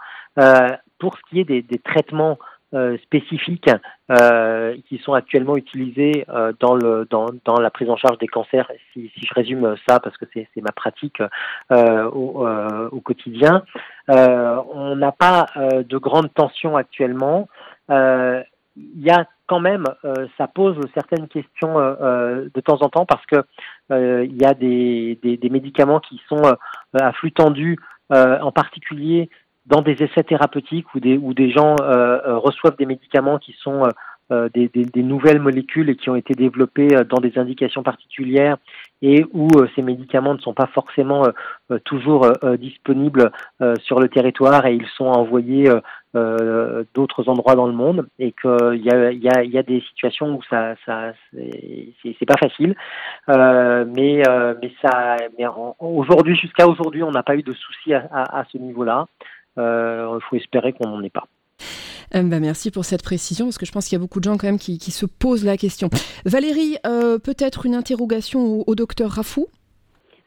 pour 1.00 1.16
ce 1.16 1.22
qui 1.30 1.40
est 1.40 1.46
des, 1.46 1.62
des 1.62 1.80
traitements 1.80 2.38
euh, 2.76 3.00
spécifiques 3.00 3.72
euh, 4.12 4.78
qui 4.88 5.00
sont 5.00 5.14
actuellement 5.14 5.58
utilisés 5.58 6.24
euh, 6.30 6.54
dans, 6.60 6.76
le, 6.76 7.08
dans, 7.10 7.26
dans, 7.44 7.60
la 7.60 7.72
prise 7.72 7.90
en 7.90 7.98
charge 7.98 8.20
des 8.20 8.28
cancers, 8.28 8.72
si, 8.94 9.12
si 9.16 9.26
je 9.26 9.34
résume 9.34 9.76
ça 9.88 10.00
parce 10.00 10.16
que 10.18 10.26
c'est 10.32 10.48
ma 10.58 10.72
pratique 10.72 11.20
au, 11.72 12.48
au, 12.92 13.02
quotidien. 13.02 13.64
on 14.08 14.96
n'a 14.96 15.12
pas 15.12 15.48
de 15.58 15.98
grande 15.98 16.32
tension 16.32 16.78
actuellement. 16.78 17.48
Il 17.90 19.04
y 19.04 19.10
a 19.10 19.26
quand 19.48 19.60
même, 19.60 19.84
ça 20.38 20.48
pose 20.48 20.78
certaines 20.94 21.28
questions 21.28 21.76
de 21.76 22.62
temps 22.62 22.82
en 22.82 22.90
temps 22.90 23.06
parce 23.06 23.26
que 23.26 23.44
il 23.90 24.40
y 24.40 24.46
a 24.46 24.54
des, 24.54 25.20
des, 25.24 25.38
des, 25.38 25.50
médicaments 25.50 26.00
qui 26.00 26.22
sont 26.30 26.44
à 26.94 27.12
flux 27.14 27.32
tendu, 27.32 27.78
en 28.10 28.52
particulier 28.52 29.30
dans 29.70 29.82
des 29.82 30.04
essais 30.04 30.24
thérapeutiques 30.24 30.94
où 30.96 31.00
des, 31.00 31.18
où 31.18 31.34
des 31.34 31.52
gens 31.52 31.76
euh, 31.82 32.20
euh 32.26 32.38
reçoivent 32.38 32.76
des 32.78 32.86
médicaments 32.86 33.38
qui 33.38 33.56
sont 33.62 33.86
euh, 33.86 33.90
euh, 34.32 34.50
des, 34.54 34.68
des, 34.68 34.86
des, 34.86 35.04
nouvelles 35.04 35.40
molécules 35.40 35.90
et 35.90 35.96
qui 35.96 36.10
ont 36.10 36.16
été 36.16 36.34
développées 36.34 36.90
dans 37.10 37.20
des 37.20 37.38
indications 37.38 37.82
particulières 37.82 38.58
et 39.02 39.26
où 39.34 39.48
ces 39.76 39.82
médicaments 39.82 40.34
ne 40.36 40.40
sont 40.40 40.54
pas 40.54 40.68
forcément 40.68 41.28
toujours 41.84 42.32
disponibles 42.60 43.32
sur 43.82 44.00
le 44.00 44.08
territoire 44.08 44.68
et 44.68 44.76
ils 44.76 44.86
sont 44.98 45.08
envoyés 45.08 45.72
d'autres 46.14 47.30
endroits 47.30 47.56
dans 47.56 47.68
le 47.68 47.74
monde 47.74 48.08
et 48.18 48.32
qu'il 48.32 48.82
y 48.84 48.90
a, 48.90 49.12
y, 49.12 49.30
a, 49.30 49.44
y 49.44 49.58
a 49.58 49.64
des 49.64 49.82
situations 49.82 50.36
où 50.36 50.42
ça, 50.50 50.76
ça 50.86 51.14
c'est 51.34 52.26
pas 52.26 52.38
facile 52.38 52.76
mais 53.28 54.24
mais 54.60 54.72
ça 54.82 55.18
mais 55.38 55.46
aujourd'hui 55.80 56.36
jusqu'à 56.36 56.68
aujourd'hui 56.68 57.04
on 57.04 57.12
n'a 57.12 57.22
pas 57.22 57.36
eu 57.36 57.44
de 57.44 57.54
soucis 57.54 57.94
à, 57.94 58.08
à, 58.12 58.40
à 58.40 58.46
ce 58.52 58.58
niveau 58.58 58.84
là 58.84 59.06
euh, 59.60 60.20
il 60.20 60.24
faut 60.30 60.36
espérer 60.36 60.74
qu'on 60.74 60.88
n'en 60.88 61.04
ait 61.04 61.10
pas. 61.10 61.26
Euh, 62.16 62.24
bah 62.24 62.40
merci 62.40 62.72
pour 62.72 62.86
cette 62.86 63.04
précision, 63.04 63.46
parce 63.46 63.58
que 63.58 63.66
je 63.66 63.72
pense 63.72 63.88
qu'il 63.88 63.98
y 63.98 64.00
a 64.00 64.02
beaucoup 64.02 64.20
de 64.20 64.24
gens 64.24 64.38
quand 64.38 64.48
même 64.48 64.58
qui, 64.58 64.78
qui 64.80 64.92
se 64.92 65.06
posent 65.06 65.46
la 65.46 65.58
question. 65.58 65.90
Valérie, 66.26 66.78
euh, 66.86 67.20
peut-être 67.20 67.66
une 67.66 67.76
interrogation 67.76 68.40
au, 68.40 68.64
au 68.66 68.76
docteur 68.76 69.12
Rafou? 69.12 69.48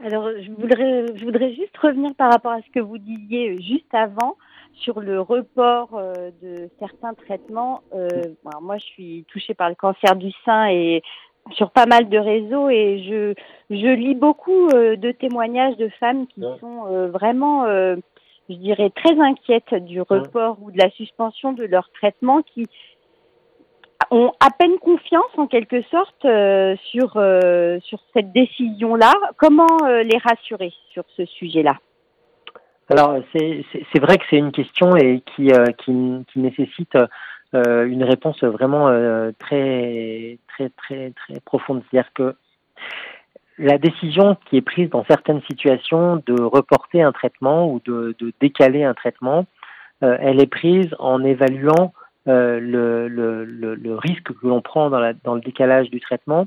Alors, 0.04 0.28
je 0.40 0.50
voudrais, 0.52 1.06
je 1.16 1.24
voudrais 1.24 1.54
juste 1.54 1.76
revenir 1.78 2.14
par 2.14 2.30
rapport 2.30 2.52
à 2.52 2.60
ce 2.60 2.70
que 2.72 2.80
vous 2.80 2.98
disiez 2.98 3.60
juste 3.62 3.92
avant 3.92 4.36
sur 4.74 5.00
le 5.00 5.20
report 5.20 5.90
euh, 5.94 6.30
de 6.42 6.68
certains 6.78 7.14
traitements. 7.14 7.82
Euh, 7.94 8.08
alors 8.46 8.62
moi, 8.62 8.78
je 8.78 8.86
suis 8.86 9.24
touchée 9.28 9.54
par 9.54 9.68
le 9.68 9.74
cancer 9.74 10.16
du 10.16 10.30
sein 10.44 10.66
et 10.68 11.02
sur 11.52 11.70
pas 11.70 11.86
mal 11.86 12.08
de 12.08 12.18
réseaux 12.18 12.68
et 12.68 13.02
je, 13.04 13.34
je 13.70 13.88
lis 13.88 14.14
beaucoup 14.14 14.68
euh, 14.68 14.96
de 14.96 15.10
témoignages 15.10 15.76
de 15.76 15.88
femmes 16.00 16.26
qui 16.28 16.40
ouais. 16.40 16.58
sont 16.60 17.08
vraiment 17.08 17.66
je 18.48 18.56
dirais, 18.56 18.90
très 18.90 19.18
inquiètes 19.18 19.74
du 19.74 20.00
report 20.02 20.58
ou 20.62 20.70
de 20.70 20.78
la 20.78 20.90
suspension 20.90 21.52
de 21.52 21.64
leur 21.64 21.90
traitement 21.92 22.42
qui 22.42 22.66
ont 24.10 24.32
à 24.40 24.50
peine 24.50 24.78
confiance 24.78 25.30
en 25.36 25.46
quelque 25.46 25.80
sorte 25.82 26.26
sur, 26.90 27.12
sur 27.82 27.98
cette 28.14 28.32
décision-là. 28.32 29.12
Comment 29.38 29.78
les 29.86 30.18
rassurer 30.18 30.72
sur 30.92 31.04
ce 31.16 31.24
sujet-là? 31.24 31.76
Alors, 32.92 33.16
c'est 33.32 34.00
vrai 34.00 34.18
que 34.18 34.24
c'est 34.28 34.36
une 34.36 34.52
question 34.52 34.94
et 34.96 35.22
qui, 35.34 35.50
qui, 35.78 36.24
qui 36.30 36.38
nécessite 36.38 36.94
une 37.54 38.04
réponse 38.04 38.44
vraiment 38.44 38.88
très, 39.38 40.36
très, 40.48 40.68
très, 40.68 41.10
très 41.12 41.40
profonde. 41.40 41.82
C'est-à-dire 41.90 42.12
que 42.12 42.34
la 43.58 43.78
décision 43.78 44.36
qui 44.46 44.56
est 44.56 44.62
prise 44.62 44.90
dans 44.90 45.04
certaines 45.04 45.40
situations 45.42 46.22
de 46.26 46.40
reporter 46.42 47.02
un 47.02 47.12
traitement 47.12 47.70
ou 47.72 47.80
de, 47.84 48.14
de 48.18 48.32
décaler 48.40 48.84
un 48.84 48.94
traitement, 48.94 49.46
euh, 50.02 50.16
elle 50.20 50.40
est 50.40 50.46
prise 50.46 50.88
en 50.98 51.22
évaluant 51.22 51.92
euh, 52.28 52.58
le, 52.60 53.08
le, 53.08 53.44
le, 53.44 53.94
risque 53.96 54.32
que 54.32 54.46
l'on 54.46 54.60
prend 54.60 54.90
dans, 54.90 55.00
la, 55.00 55.12
dans, 55.12 55.34
le 55.34 55.40
décalage 55.40 55.90
du 55.90 56.00
traitement, 56.00 56.46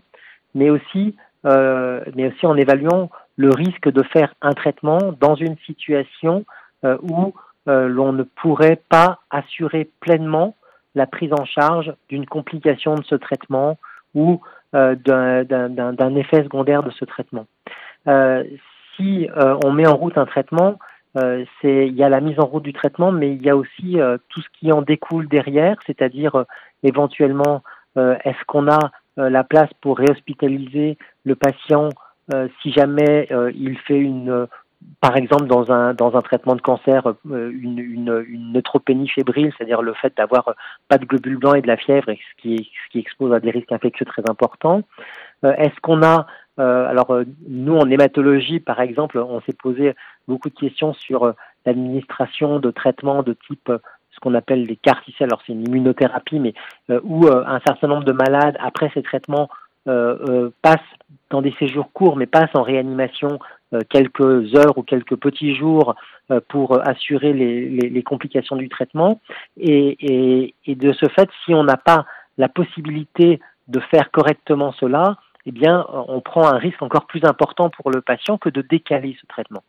mais 0.54 0.70
aussi, 0.70 1.16
euh, 1.46 2.02
mais 2.16 2.28
aussi 2.28 2.46
en 2.46 2.56
évaluant 2.56 3.10
le 3.38 3.50
risque 3.50 3.90
de 3.90 4.04
faire 4.04 4.34
un 4.42 4.54
traitement 4.54 5.14
dans 5.20 5.36
une 5.36 5.58
situation 5.66 6.46
où 6.84 7.34
l'on 7.66 8.14
ne 8.14 8.24
pourrait 8.24 8.82
pas 8.90 9.20
assurer 9.30 9.90
pleinement 10.00 10.56
la 10.94 11.08
prise 11.08 11.34
en 11.34 11.46
charge 11.46 11.94
d'une 12.10 12.26
complication 12.26 12.96
de 12.96 13.04
ce 13.04 13.16
traitement 13.16 13.78
ou 14.14 14.40
d'un 14.74 16.16
effet 16.16 16.44
secondaire 16.44 16.84
de 16.84 16.92
ce 16.92 17.06
traitement. 17.06 17.46
si 18.96 19.28
on 19.66 19.72
met 19.72 19.88
en 19.88 19.96
route 19.96 20.18
un 20.18 20.26
traitement, 20.26 20.78
euh, 21.18 21.46
il 21.64 21.96
y 21.96 22.04
a 22.04 22.10
la 22.10 22.20
mise 22.20 22.40
en 22.40 22.46
route 22.46 22.64
du 22.64 22.74
traitement, 22.74 23.12
mais 23.12 23.34
il 23.34 23.42
y 23.42 23.50
a 23.50 23.56
aussi 23.56 24.00
euh, 24.00 24.18
tout 24.30 24.42
ce 24.42 24.48
qui 24.60 24.72
en 24.72 24.82
découle 24.82 25.28
derrière, 25.28 25.78
c'est-à-dire 25.86 26.36
euh, 26.36 26.44
éventuellement 26.84 27.64
est-ce 27.98 28.44
qu'on 28.46 28.70
a 28.70 28.92
la 29.16 29.46
place 29.46 29.70
pour 29.80 29.98
réhospitaliser 29.98 30.98
le 31.24 31.36
patient 31.36 31.88
si 32.62 32.72
jamais 32.72 33.28
il 33.56 33.78
fait 33.80 34.00
une 34.00 34.48
par 35.02 35.18
exemple, 35.18 35.48
dans 35.48 35.72
un, 35.72 35.96
dans 35.96 36.16
un 36.16 36.22
traitement 36.22 36.56
de 36.56 36.62
cancer, 36.62 37.16
une, 37.26 37.80
une, 37.80 38.24
une 38.28 38.54
neutropénie 38.54 39.10
fébrile, 39.10 39.52
c'est-à-dire 39.58 39.82
le 39.82 39.94
fait 39.94 40.14
d'avoir 40.16 40.54
pas 40.90 41.00
de 41.00 41.06
globules 41.06 41.38
blancs 41.38 41.58
et 41.58 41.62
de 41.62 41.68
la 41.68 41.78
fièvre, 41.78 42.06
ce 42.08 42.42
qui, 42.42 42.70
ce 42.86 42.92
qui 42.92 43.00
expose 43.00 43.34
à 43.34 43.40
des 43.40 43.50
risques 43.50 43.72
infectieux 43.72 44.06
très 44.06 44.22
importants. 44.30 44.84
Est-ce 45.44 45.80
qu'on 45.82 46.04
a 46.04 46.28
euh, 46.58 46.88
alors 46.88 47.12
euh, 47.12 47.26
nous 47.50 47.76
en 47.76 47.90
hématologie 47.90 48.60
par 48.62 48.80
exemple, 48.80 49.18
on 49.18 49.42
s'est 49.42 49.54
posé 49.54 49.94
beaucoup 50.28 50.50
de 50.50 50.56
questions 50.56 50.94
sur 50.94 51.24
euh, 51.24 51.34
l'administration 51.66 52.60
de 52.60 52.72
traitements 52.72 53.24
de 53.24 53.34
type 53.34 53.72
ce 54.12 54.20
qu'on 54.22 54.34
appelle 54.34 54.64
les 54.64 54.78
carticelles, 54.78 55.28
alors 55.28 55.42
c'est 55.46 55.52
une 55.52 55.68
immunothérapie, 55.68 56.40
mais 56.40 56.54
où 57.04 57.28
un 57.28 57.60
certain 57.68 57.88
nombre 57.88 58.06
de 58.06 58.14
malades 58.14 58.56
après 58.62 58.90
ces 58.94 59.04
traitements 59.04 59.50
passent 59.86 60.80
dans 61.30 61.42
des 61.42 61.54
séjours 61.60 61.92
courts, 61.94 62.16
mais 62.16 62.26
passent 62.26 62.56
en 62.56 62.64
réanimation 62.64 63.40
quelques 63.90 64.56
heures 64.56 64.78
ou 64.78 64.84
quelques 64.84 65.16
petits 65.16 65.56
jours 65.56 65.96
pour 66.48 66.80
assurer 66.88 67.34
les, 67.34 67.70
les, 67.70 67.90
les, 67.90 68.04
complications 68.04 68.56
du 68.56 68.70
traitement. 68.70 69.22
Et, 69.58 69.98
et, 70.00 70.56
et 70.66 70.76
de 70.76 70.92
ce 70.94 71.08
fait, 71.10 71.30
si 71.44 71.54
on 71.54 71.64
n'a 71.64 71.78
pas 71.78 72.06
la 72.38 72.50
possibilité 72.50 73.40
de 73.68 73.80
faire 73.80 74.12
correctement 74.12 74.72
cela, 74.74 75.18
eh 75.46 75.52
bien, 75.52 75.86
on 75.90 76.22
prend 76.22 76.48
un 76.48 76.58
risque 76.58 76.82
encore 76.82 77.06
plus 77.06 77.24
important 77.24 77.70
pour 77.70 77.92
le 77.92 78.02
patient 78.02 78.38
que 78.38 78.50
de 78.50 78.62
décaler 78.62 79.16
ce 79.22 79.28
traitement. 79.28 79.64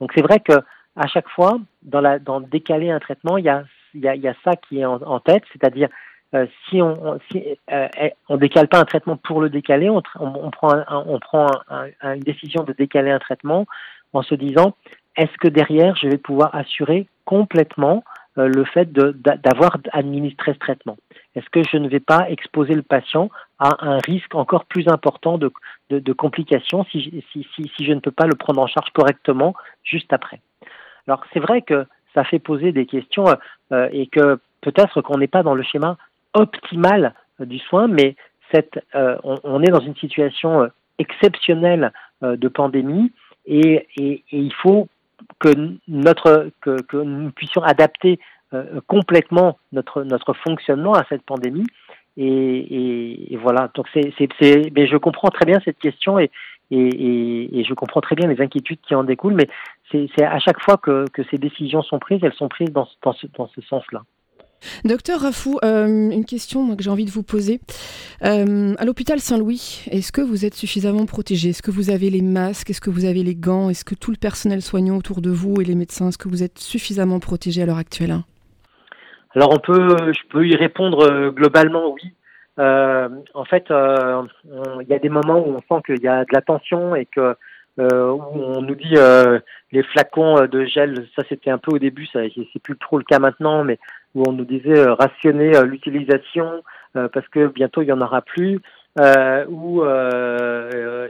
Donc, 0.00 0.12
c'est 0.14 0.22
vrai 0.22 0.40
que 0.40 0.54
à 0.96 1.06
chaque 1.06 1.28
fois, 1.28 1.60
dans, 1.82 2.00
la, 2.00 2.18
dans 2.18 2.40
décaler 2.40 2.90
un 2.90 2.98
traitement, 2.98 3.36
il 3.36 3.44
y 3.44 3.48
a, 3.48 3.64
y 3.94 4.08
a, 4.08 4.14
il 4.14 4.22
y 4.22 4.28
a 4.28 4.34
ça 4.44 4.56
qui 4.56 4.80
est 4.80 4.84
en, 4.84 5.20
tête, 5.20 5.44
c'est-à-dire 5.52 5.88
euh, 6.34 6.46
si 6.68 6.82
on 6.82 7.18
si, 7.30 7.42
euh, 7.70 7.88
on 8.28 8.36
décale 8.36 8.68
pas 8.68 8.80
un 8.80 8.84
traitement 8.84 9.16
pour 9.16 9.40
le 9.40 9.48
décaler, 9.48 9.88
on, 9.88 10.02
prend, 10.02 10.82
on 10.90 11.18
prend 11.18 11.46
une 12.02 12.20
décision 12.20 12.64
de 12.64 12.72
décaler 12.72 13.10
un 13.10 13.18
traitement 13.18 13.66
en 14.12 14.22
se 14.22 14.34
disant 14.34 14.74
est-ce 15.16 15.36
que 15.38 15.48
derrière 15.48 15.96
je 15.96 16.08
vais 16.08 16.18
pouvoir 16.18 16.54
assurer 16.54 17.08
complètement 17.24 18.04
euh, 18.38 18.46
le 18.46 18.64
fait 18.64 18.92
d'avoir 18.92 19.78
administré 19.92 20.54
ce 20.54 20.58
traitement? 20.58 20.96
Est-ce 21.34 21.48
que 21.50 21.62
je 21.62 21.76
ne 21.76 21.88
vais 21.88 22.00
pas 22.00 22.30
exposer 22.30 22.74
le 22.74 22.82
patient 22.82 23.28
à 23.58 23.76
un 23.80 23.98
risque 23.98 24.34
encore 24.34 24.64
plus 24.64 24.86
important 24.88 25.38
de, 25.38 25.50
complications 26.12 26.84
si, 26.84 27.22
je 27.32 27.92
ne 27.92 28.00
peux 28.00 28.12
pas 28.12 28.26
le 28.26 28.34
prendre 28.34 28.60
en 28.60 28.66
charge 28.66 28.90
correctement 28.90 29.54
juste 29.82 30.12
après? 30.12 30.40
Alors 31.06 31.24
c'est 31.32 31.40
vrai 31.40 31.62
que 31.62 31.86
ça 32.14 32.22
fait 32.24 32.38
poser 32.38 32.72
des 32.72 32.86
questions 32.86 33.26
euh, 33.72 33.88
et 33.92 34.06
que 34.06 34.38
peut-être 34.60 35.00
qu'on 35.02 35.18
n'est 35.18 35.26
pas 35.26 35.42
dans 35.42 35.54
le 35.54 35.62
schéma 35.62 35.96
optimal 36.38 37.14
euh, 37.40 37.44
du 37.44 37.58
soin, 37.58 37.88
mais 37.88 38.16
cette, 38.52 38.80
on, 38.94 39.62
est 39.62 39.70
dans 39.70 39.80
une 39.80 39.96
situation 39.96 40.70
exceptionnelle 40.98 41.92
de 42.22 42.48
pandémie 42.48 43.12
et, 43.48 43.88
il 44.30 44.52
faut 44.54 44.88
que 45.38 45.48
notre 45.88 46.50
que, 46.60 46.96
nous 46.96 47.30
puissions 47.32 47.62
adapter 47.62 48.18
euh, 48.54 48.80
complètement 48.86 49.58
notre 49.72 50.32
fonctionnement 50.34 50.94
à 50.94 51.04
cette 51.08 51.22
pandémie. 51.22 51.66
Et, 52.16 53.36
voilà. 53.40 53.70
Donc 53.74 53.86
je 53.94 54.96
comprends 54.96 55.28
très 55.28 55.46
bien 55.46 55.58
cette 55.64 55.78
question 55.78 56.18
et 56.18 56.30
je 56.70 57.74
comprends 57.74 58.00
très 58.00 58.16
bien 58.16 58.28
les 58.28 58.40
inquiétudes 58.40 58.80
qui 58.86 58.94
en 58.94 59.04
découlent 59.04 59.34
mais 59.34 59.48
c'est 59.90 60.24
à 60.24 60.38
chaque 60.38 60.60
fois 60.60 60.76
que, 60.76 61.04
ces 61.30 61.38
décisions 61.38 61.82
sont 61.82 61.98
prises 61.98 62.20
elles 62.22 62.34
sont 62.34 62.48
prises 62.48 62.72
dans 62.72 62.86
ce, 62.86 63.26
dans 63.36 63.48
ce 63.48 63.60
sens 63.62 63.84
là 63.92 64.02
Docteur 64.84 65.20
Rafou, 65.20 65.58
euh, 65.64 65.86
une 65.86 66.24
question 66.24 66.76
que 66.76 66.82
j'ai 66.82 66.90
envie 66.90 67.04
de 67.04 67.10
vous 67.10 67.22
poser. 67.22 67.60
Euh, 68.24 68.74
à 68.78 68.84
l'hôpital 68.84 69.20
Saint-Louis, 69.20 69.84
est-ce 69.90 70.12
que 70.12 70.20
vous 70.20 70.44
êtes 70.44 70.54
suffisamment 70.54 71.06
protégé? 71.06 71.50
Est-ce 71.50 71.62
que 71.62 71.70
vous 71.70 71.90
avez 71.90 72.10
les 72.10 72.22
masques? 72.22 72.70
Est-ce 72.70 72.80
que 72.80 72.90
vous 72.90 73.04
avez 73.04 73.22
les 73.22 73.34
gants? 73.34 73.70
Est-ce 73.70 73.84
que 73.84 73.94
tout 73.94 74.10
le 74.10 74.16
personnel 74.16 74.62
soignant 74.62 74.96
autour 74.96 75.20
de 75.20 75.30
vous 75.30 75.60
et 75.60 75.64
les 75.64 75.74
médecins, 75.74 76.08
est-ce 76.08 76.18
que 76.18 76.28
vous 76.28 76.42
êtes 76.42 76.58
suffisamment 76.58 77.20
protégé 77.20 77.62
à 77.62 77.66
l'heure 77.66 77.78
actuelle? 77.78 78.16
Alors 79.34 79.52
je 79.52 80.28
peux 80.30 80.46
y 80.46 80.56
répondre 80.56 81.02
euh, 81.02 81.30
globalement 81.30 81.92
oui. 81.92 82.12
en 82.58 83.44
fait, 83.44 83.66
il 83.70 84.86
y 84.88 84.94
a 84.94 84.98
des 84.98 85.08
moments 85.08 85.38
où 85.38 85.56
on 85.56 85.60
sent 85.76 85.82
qu'il 85.86 86.02
y 86.02 86.08
a 86.08 86.22
de 86.22 86.30
la 86.32 86.40
tension 86.40 86.96
et 86.96 87.06
que 87.06 87.36
où 87.78 88.22
on 88.34 88.60
nous 88.60 88.74
dit 88.74 88.96
les 89.70 89.82
flacons 89.84 90.46
de 90.46 90.64
gel, 90.64 91.06
ça 91.14 91.22
c'était 91.28 91.50
un 91.50 91.58
peu 91.58 91.72
au 91.72 91.78
début, 91.78 92.06
c'est 92.06 92.62
plus 92.62 92.76
trop 92.76 92.98
le 92.98 93.04
cas 93.04 93.20
maintenant, 93.20 93.62
mais 93.62 93.78
où 94.18 94.24
on 94.26 94.32
nous 94.32 94.44
disait 94.44 94.78
euh, 94.78 94.94
rationner 94.94 95.56
euh, 95.56 95.64
l'utilisation 95.64 96.62
euh, 96.96 97.08
parce 97.08 97.28
que 97.28 97.46
bientôt 97.46 97.82
il 97.82 97.88
y 97.88 97.92
en 97.92 98.00
aura 98.00 98.22
plus. 98.22 98.60
ou 99.48 99.84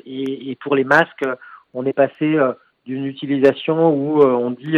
et, 0.05 0.59
pour 0.63 0.77
les 0.77 0.85
masques, 0.85 1.27
on 1.73 1.87
est 1.87 1.95
passé 1.95 2.37
d'une 2.85 3.07
utilisation 3.07 3.91
où 3.91 4.23
on 4.23 4.51
dit 4.51 4.77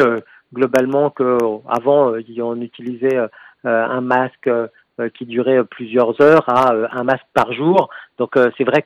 globalement 0.54 1.10
que 1.10 1.38
avant 1.68 2.14
on 2.38 2.60
utilisait 2.60 3.18
un 3.64 4.00
masque 4.00 4.48
qui 5.14 5.24
durait 5.24 5.64
plusieurs 5.64 6.20
heures 6.20 6.48
à 6.48 6.72
un 6.92 7.02
masque 7.02 7.26
par 7.34 7.52
jour. 7.52 7.88
Donc 8.18 8.34
c'est 8.56 8.64
vrai 8.64 8.82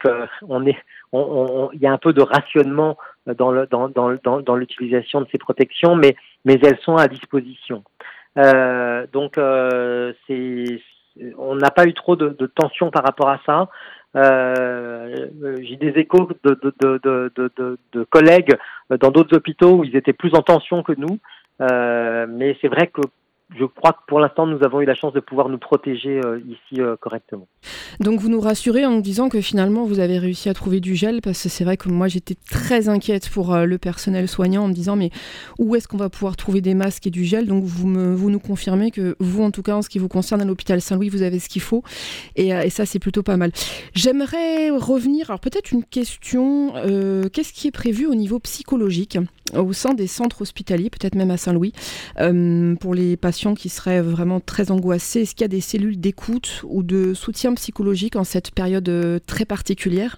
est, 0.66 0.78
on, 1.12 1.70
il 1.74 1.80
y 1.80 1.86
a 1.86 1.92
un 1.92 1.98
peu 1.98 2.14
de 2.14 2.22
rationnement 2.22 2.96
dans 3.26 4.56
l'utilisation 4.56 5.20
de 5.20 5.26
ces 5.30 5.38
protections, 5.38 5.96
mais 5.96 6.16
elles 6.46 6.78
sont 6.78 6.96
à 6.96 7.08
disposition. 7.08 7.84
Euh, 8.38 9.06
donc 9.12 9.38
euh, 9.38 10.12
c'est 10.26 10.80
on 11.38 11.54
n'a 11.54 11.70
pas 11.70 11.86
eu 11.86 11.94
trop 11.94 12.16
de, 12.16 12.30
de, 12.30 12.46
tension 12.46 12.90
par 12.90 13.04
rapport 13.04 13.28
à 13.28 13.40
ça. 13.46 13.68
Euh, 14.16 15.28
J'ai 15.62 15.76
des 15.76 16.00
échos 16.00 16.28
de, 16.42 16.58
de, 16.60 17.00
de, 17.00 17.78
de, 17.92 18.04
collègues 18.04 18.56
dans 18.90 19.10
d'autres 19.10 19.36
hôpitaux 19.36 19.76
où 19.78 19.84
ils 19.84 19.96
étaient 19.96 20.12
plus 20.12 20.34
en 20.34 20.42
tension 20.42 20.82
que 20.82 20.92
nous. 20.96 21.18
Euh, 21.60 22.26
mais 22.28 22.56
c'est 22.60 22.68
vrai 22.68 22.88
que 22.88 23.00
je 23.50 23.64
crois 23.64 23.92
que 23.92 23.98
pour 24.08 24.20
l'instant, 24.20 24.46
nous 24.46 24.64
avons 24.64 24.80
eu 24.80 24.84
la 24.84 24.94
chance 24.94 25.12
de 25.12 25.20
pouvoir 25.20 25.48
nous 25.48 25.58
protéger 25.58 26.20
euh, 26.24 26.40
ici 26.46 26.80
euh, 26.80 26.96
correctement. 26.96 27.46
Donc 28.00 28.18
vous 28.20 28.28
nous 28.28 28.40
rassurez 28.40 28.84
en 28.86 28.90
nous 28.90 29.02
disant 29.02 29.28
que 29.28 29.40
finalement, 29.40 29.84
vous 29.84 30.00
avez 30.00 30.18
réussi 30.18 30.48
à 30.48 30.54
trouver 30.54 30.80
du 30.80 30.94
gel, 30.94 31.20
parce 31.20 31.42
que 31.42 31.48
c'est 31.48 31.64
vrai 31.64 31.76
que 31.76 31.88
moi, 31.88 32.08
j'étais 32.08 32.36
très 32.50 32.88
inquiète 32.88 33.28
pour 33.28 33.54
euh, 33.54 33.66
le 33.66 33.78
personnel 33.78 34.28
soignant 34.28 34.64
en 34.64 34.68
me 34.68 34.72
disant, 34.72 34.96
mais 34.96 35.10
où 35.58 35.76
est-ce 35.76 35.86
qu'on 35.86 35.96
va 35.96 36.08
pouvoir 36.08 36.36
trouver 36.36 36.60
des 36.60 36.74
masques 36.74 37.06
et 37.06 37.10
du 37.10 37.24
gel? 37.24 37.46
Donc 37.46 37.64
vous, 37.64 37.86
me, 37.86 38.14
vous 38.14 38.30
nous 38.30 38.40
confirmez 38.40 38.90
que 38.90 39.14
vous, 39.20 39.42
en 39.42 39.50
tout 39.50 39.62
cas, 39.62 39.74
en 39.74 39.82
ce 39.82 39.88
qui 39.88 39.98
vous 39.98 40.08
concerne 40.08 40.40
à 40.40 40.44
l'hôpital 40.44 40.80
Saint-Louis, 40.80 41.10
vous 41.10 41.22
avez 41.22 41.38
ce 41.38 41.48
qu'il 41.48 41.62
faut. 41.62 41.82
Et, 42.36 42.48
et 42.48 42.70
ça, 42.70 42.86
c'est 42.86 42.98
plutôt 42.98 43.22
pas 43.22 43.36
mal. 43.36 43.52
J'aimerais 43.94 44.70
revenir, 44.70 45.30
alors 45.30 45.40
peut-être 45.40 45.70
une 45.72 45.84
question, 45.84 46.72
qu'est-ce 47.32 47.52
qui 47.52 47.68
est 47.68 47.72
prévu 47.72 48.06
au 48.06 48.14
niveau 48.14 48.38
psychologique? 48.38 49.18
Au 49.54 49.72
sein 49.72 49.94
des 49.94 50.06
centres 50.06 50.42
hospitaliers, 50.42 50.90
peut-être 50.90 51.14
même 51.14 51.30
à 51.30 51.36
Saint-Louis, 51.36 51.72
pour 52.80 52.94
les 52.94 53.16
patients 53.16 53.54
qui 53.54 53.68
seraient 53.68 54.00
vraiment 54.00 54.40
très 54.40 54.70
angoissés. 54.70 55.22
Est-ce 55.22 55.34
qu'il 55.34 55.42
y 55.42 55.44
a 55.44 55.48
des 55.48 55.60
cellules 55.60 56.00
d'écoute 56.00 56.62
ou 56.64 56.82
de 56.82 57.14
soutien 57.14 57.54
psychologique 57.54 58.16
en 58.16 58.24
cette 58.24 58.54
période 58.54 58.88
euh, 58.88 59.18
très 59.26 59.44
particulière? 59.44 60.16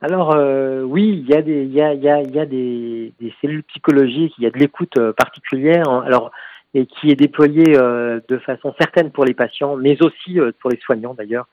Alors 0.00 0.34
euh, 0.34 0.82
oui, 0.82 1.24
il 1.24 1.30
y 1.30 1.34
a 1.34 1.42
des 1.42 3.34
cellules 3.40 3.62
psychologiques, 3.64 4.34
il 4.38 4.44
y 4.44 4.46
a 4.46 4.50
de 4.50 4.58
l'écoute 4.58 4.98
euh, 4.98 5.12
particulière, 5.12 5.88
alors 5.88 6.30
et 6.76 6.86
qui 6.86 7.10
est 7.10 7.14
déployée 7.14 7.62
de 7.62 8.38
façon 8.38 8.74
certaine 8.80 9.12
pour 9.12 9.24
les 9.24 9.32
patients, 9.32 9.76
mais 9.76 9.96
aussi 10.02 10.40
pour 10.60 10.70
les 10.70 10.78
soignants 10.78 11.14
d'ailleurs, 11.14 11.46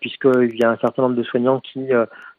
puisqu'il 0.00 0.58
y 0.58 0.64
a 0.64 0.70
un 0.72 0.76
certain 0.78 1.02
nombre 1.02 1.14
de 1.14 1.22
soignants 1.22 1.60
qui, 1.60 1.86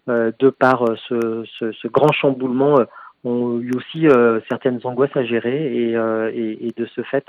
de 0.07 0.49
par 0.49 0.83
ce 1.07 1.87
grand 1.87 2.11
chamboulement, 2.11 2.75
ont 3.23 3.59
eu 3.59 3.71
aussi 3.75 4.07
euh, 4.07 4.39
certaines 4.49 4.79
angoisses 4.83 5.15
à 5.15 5.23
gérer 5.23 5.75
et, 5.75 5.95
euh, 5.95 6.31
et, 6.33 6.67
et 6.67 6.73
de 6.75 6.85
ce 6.85 7.01
fait 7.01 7.25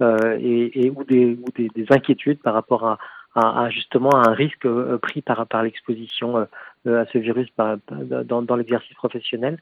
euh, 0.00 0.38
et, 0.40 0.86
et, 0.86 0.90
ou, 0.90 1.04
des, 1.04 1.38
ou 1.40 1.44
des, 1.56 1.68
des, 1.74 1.86
inquiétudes 1.90 2.40
par 2.40 2.54
rapport 2.54 2.86
à, 2.86 2.98
à, 3.34 3.64
à, 3.64 3.70
justement 3.70 4.10
à 4.10 4.28
un 4.30 4.32
risque 4.32 4.66
pris 5.02 5.22
par, 5.22 5.46
par 5.46 5.62
l'exposition 5.62 6.36
à 6.36 7.04
ce 7.12 7.18
virus 7.18 7.48
par, 7.50 7.76
dans, 7.90 8.42
dans 8.42 8.56
l'exercice 8.56 8.94
professionnel. 8.94 9.58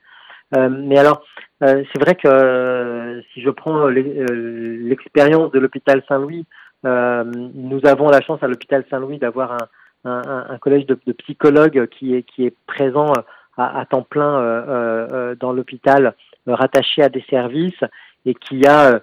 mais 0.54 0.98
alors, 0.98 1.24
c'est 1.60 2.00
vrai 2.00 2.14
que 2.14 3.22
si 3.32 3.40
je 3.42 3.50
prends 3.50 3.86
l'expérience 3.86 5.52
de 5.52 5.58
l'hôpital 5.58 6.02
Saint-Louis, 6.08 6.46
nous 6.84 7.80
avons 7.84 8.08
la 8.08 8.20
chance 8.20 8.42
à 8.42 8.48
l'hôpital 8.48 8.84
Saint-Louis 8.90 9.18
d'avoir 9.18 9.52
un, 9.52 9.68
un, 10.04 10.46
un, 10.50 10.58
collège 10.58 10.86
de, 10.86 10.98
de, 11.06 11.12
psychologues 11.12 11.86
qui 11.86 12.14
est, 12.14 12.22
qui 12.22 12.44
est 12.46 12.54
présent 12.66 13.12
à, 13.56 13.84
temps 13.86 14.02
plein 14.02 15.34
dans 15.38 15.52
l'hôpital, 15.52 16.14
rattaché 16.46 17.02
à 17.02 17.08
des 17.08 17.24
services, 17.28 17.84
et 18.24 18.34
qui 18.34 18.66
a, 18.66 19.00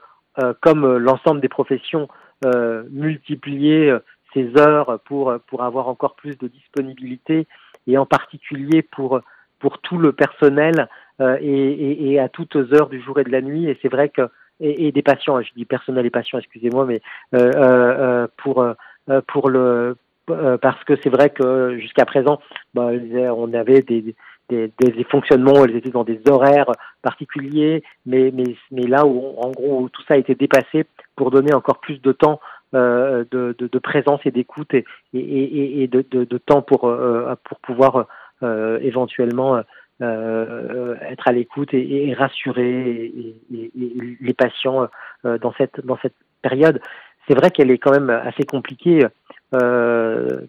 comme 0.62 0.98
l'ensemble 0.98 1.42
des 1.42 1.50
professions, 1.50 2.08
multiplié 2.90 3.96
ses 4.34 4.58
heures 4.58 5.00
pour, 5.06 5.34
pour 5.48 5.64
avoir 5.64 5.88
encore 5.88 6.16
plus 6.16 6.38
de 6.38 6.48
disponibilité, 6.48 7.48
et 7.88 7.98
en 7.98 8.06
particulier 8.06 8.82
pour, 8.82 9.22
pour 9.60 9.80
tout 9.80 9.98
le 9.98 10.14
personnel 10.14 10.88
et, 11.22 12.12
et, 12.12 12.20
à 12.20 12.30
toutes 12.30 12.56
heures 12.56 12.90
du 12.90 13.02
jour 13.02 13.20
et 13.20 13.24
de 13.24 13.32
la 13.32 13.42
nuit. 13.42 13.70
Et 13.70 13.78
c'est 13.82 13.90
vrai 13.90 14.10
que 14.10 14.30
et, 14.62 14.92
des 14.92 15.02
patients, 15.02 15.42
je 15.42 15.54
dis 15.56 15.66
personnel 15.66 16.06
et 16.06 16.10
patients, 16.10 16.40
excusez-moi, 16.40 16.86
mais 16.86 17.02
pour 18.38 18.66
pour 19.28 19.50
le 19.50 19.96
euh, 20.30 20.58
parce 20.58 20.84
que 20.84 20.94
c'est 21.04 21.10
vrai 21.10 21.30
que 21.30 21.78
jusqu'à 21.80 22.06
présent, 22.06 22.40
bah, 22.74 22.90
on 23.36 23.54
avait 23.54 23.82
des, 23.82 24.16
des, 24.50 24.72
des, 24.80 25.04
fonctionnements, 25.04 25.64
elles 25.64 25.76
étaient 25.76 25.92
dans 25.92 26.04
des 26.04 26.22
horaires 26.28 26.72
particuliers, 27.02 27.84
mais, 28.06 28.32
mais, 28.34 28.56
mais 28.72 28.88
là 28.88 29.06
où 29.06 29.36
en 29.38 29.52
gros 29.52 29.90
tout 29.90 30.02
ça 30.08 30.16
a 30.16 30.18
été 30.18 30.36
dépassé 30.36 30.86
pour 31.16 31.32
donner 31.32 31.54
encore 31.54 31.80
plus 31.80 32.02
de 32.02 32.12
temps 32.12 32.40
euh, 32.76 33.26
de, 33.32 33.80
présence 33.80 34.20
et 34.26 34.32
d'écoute 34.32 34.76
et, 34.76 35.88
de, 35.92 36.38
temps 36.38 36.62
pour, 36.62 36.88
euh, 36.88 37.34
pour 37.44 37.60
pouvoir 37.62 38.06
euh, 38.44 38.78
éventuellement 38.84 39.64
être 40.02 41.28
à 41.28 41.32
l'écoute 41.32 41.74
et, 41.74 42.14
rassurer 42.14 43.12
les 43.50 44.34
patients 44.38 44.88
dans 45.24 45.54
cette 45.58 45.84
dans 45.84 45.98
cette 45.98 46.14
période. 46.44 46.80
C'est 47.28 47.34
vrai 47.34 47.50
qu'elle 47.50 47.72
est 47.72 47.80
quand 47.80 47.92
même 47.92 48.12
assez 48.12 48.44
compliquée 48.44 49.04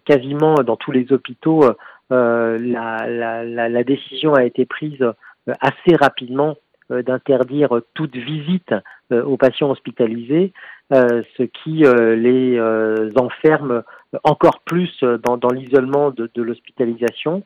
quasiment 0.05 0.55
dans 0.55 0.75
tous 0.75 0.91
les 0.91 1.11
hôpitaux, 1.11 1.63
euh, 2.11 2.57
la, 2.59 3.83
décision 3.83 4.33
a 4.33 4.43
été 4.43 4.65
prise 4.65 5.01
euh, 5.01 5.13
assez 5.59 5.95
rapidement 5.95 6.55
d'interdire 6.89 7.79
toute 7.93 8.17
visite 8.17 8.75
aux 9.11 9.37
patients 9.37 9.69
hospitalisés, 9.69 10.51
ce 10.91 11.43
qui 11.43 11.85
les 11.85 12.59
enferme 13.15 13.83
encore 14.25 14.59
plus 14.65 15.01
dans, 15.01 15.49
l'isolement 15.53 16.11
de, 16.11 16.29
de 16.35 16.41
l'hospitalisation. 16.41 17.43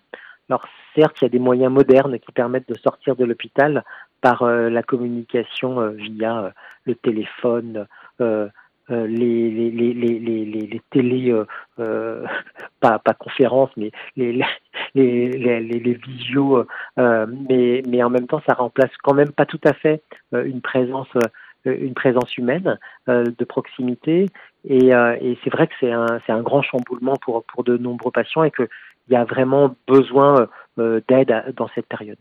Alors 0.50 0.66
certes, 0.96 1.18
il 1.22 1.26
y 1.26 1.28
a 1.28 1.30
des 1.30 1.38
moyens 1.38 1.72
modernes 1.72 2.18
qui 2.18 2.32
permettent 2.32 2.68
de 2.68 2.80
sortir 2.80 3.16
de 3.16 3.24
l'hôpital 3.24 3.84
par 4.20 4.44
la 4.48 4.82
communication 4.82 5.90
via 5.90 6.52
le 6.86 6.96
téléphone, 6.96 7.88
euh, 8.22 8.48
les, 8.90 9.50
les, 9.50 9.72
les, 9.72 9.94
les, 9.94 10.46
les, 10.46 10.82
télé, 10.92 11.32
euh, 11.32 11.46
euh, 11.80 12.26
pas, 12.80 13.00
pas 13.00 13.14
conférences, 13.14 13.72
mais 13.78 13.92
les, 14.16 14.34
les, 14.94 15.30
les, 15.32 15.60
les, 15.62 15.94
visios, 15.94 16.66
euh, 17.00 17.26
mais, 17.50 17.82
mais 17.88 18.04
en 18.04 18.10
même 18.10 18.28
temps, 18.28 18.42
ça 18.48 18.54
remplace 18.54 18.92
quand 19.04 19.14
même 19.14 19.32
pas 19.32 19.46
tout 19.46 19.62
à 19.64 19.74
fait 19.74 20.02
une 20.34 20.62
présence 20.62 21.10
une 21.68 21.96
présence 21.96 22.38
humaine 22.38 22.78
de 23.08 23.44
proximité 23.44 24.28
et, 24.70 24.90
et 24.90 25.38
c'est 25.44 25.50
vrai 25.50 25.66
que 25.66 25.74
c'est 25.80 25.92
un, 25.92 26.20
un 26.28 26.42
grand 26.44 26.62
chamboulement 26.62 27.16
pour, 27.16 27.44
pour 27.44 27.64
de 27.64 27.76
nombreux 27.76 28.12
patients 28.12 28.44
et 28.44 28.52
qu'il 28.52 28.68
y 29.10 29.16
a 29.16 29.24
vraiment 29.24 29.76
besoin 29.88 30.48
d'aide 30.78 31.54
dans 31.58 31.68
cette 31.74 31.88
période. 31.88 32.20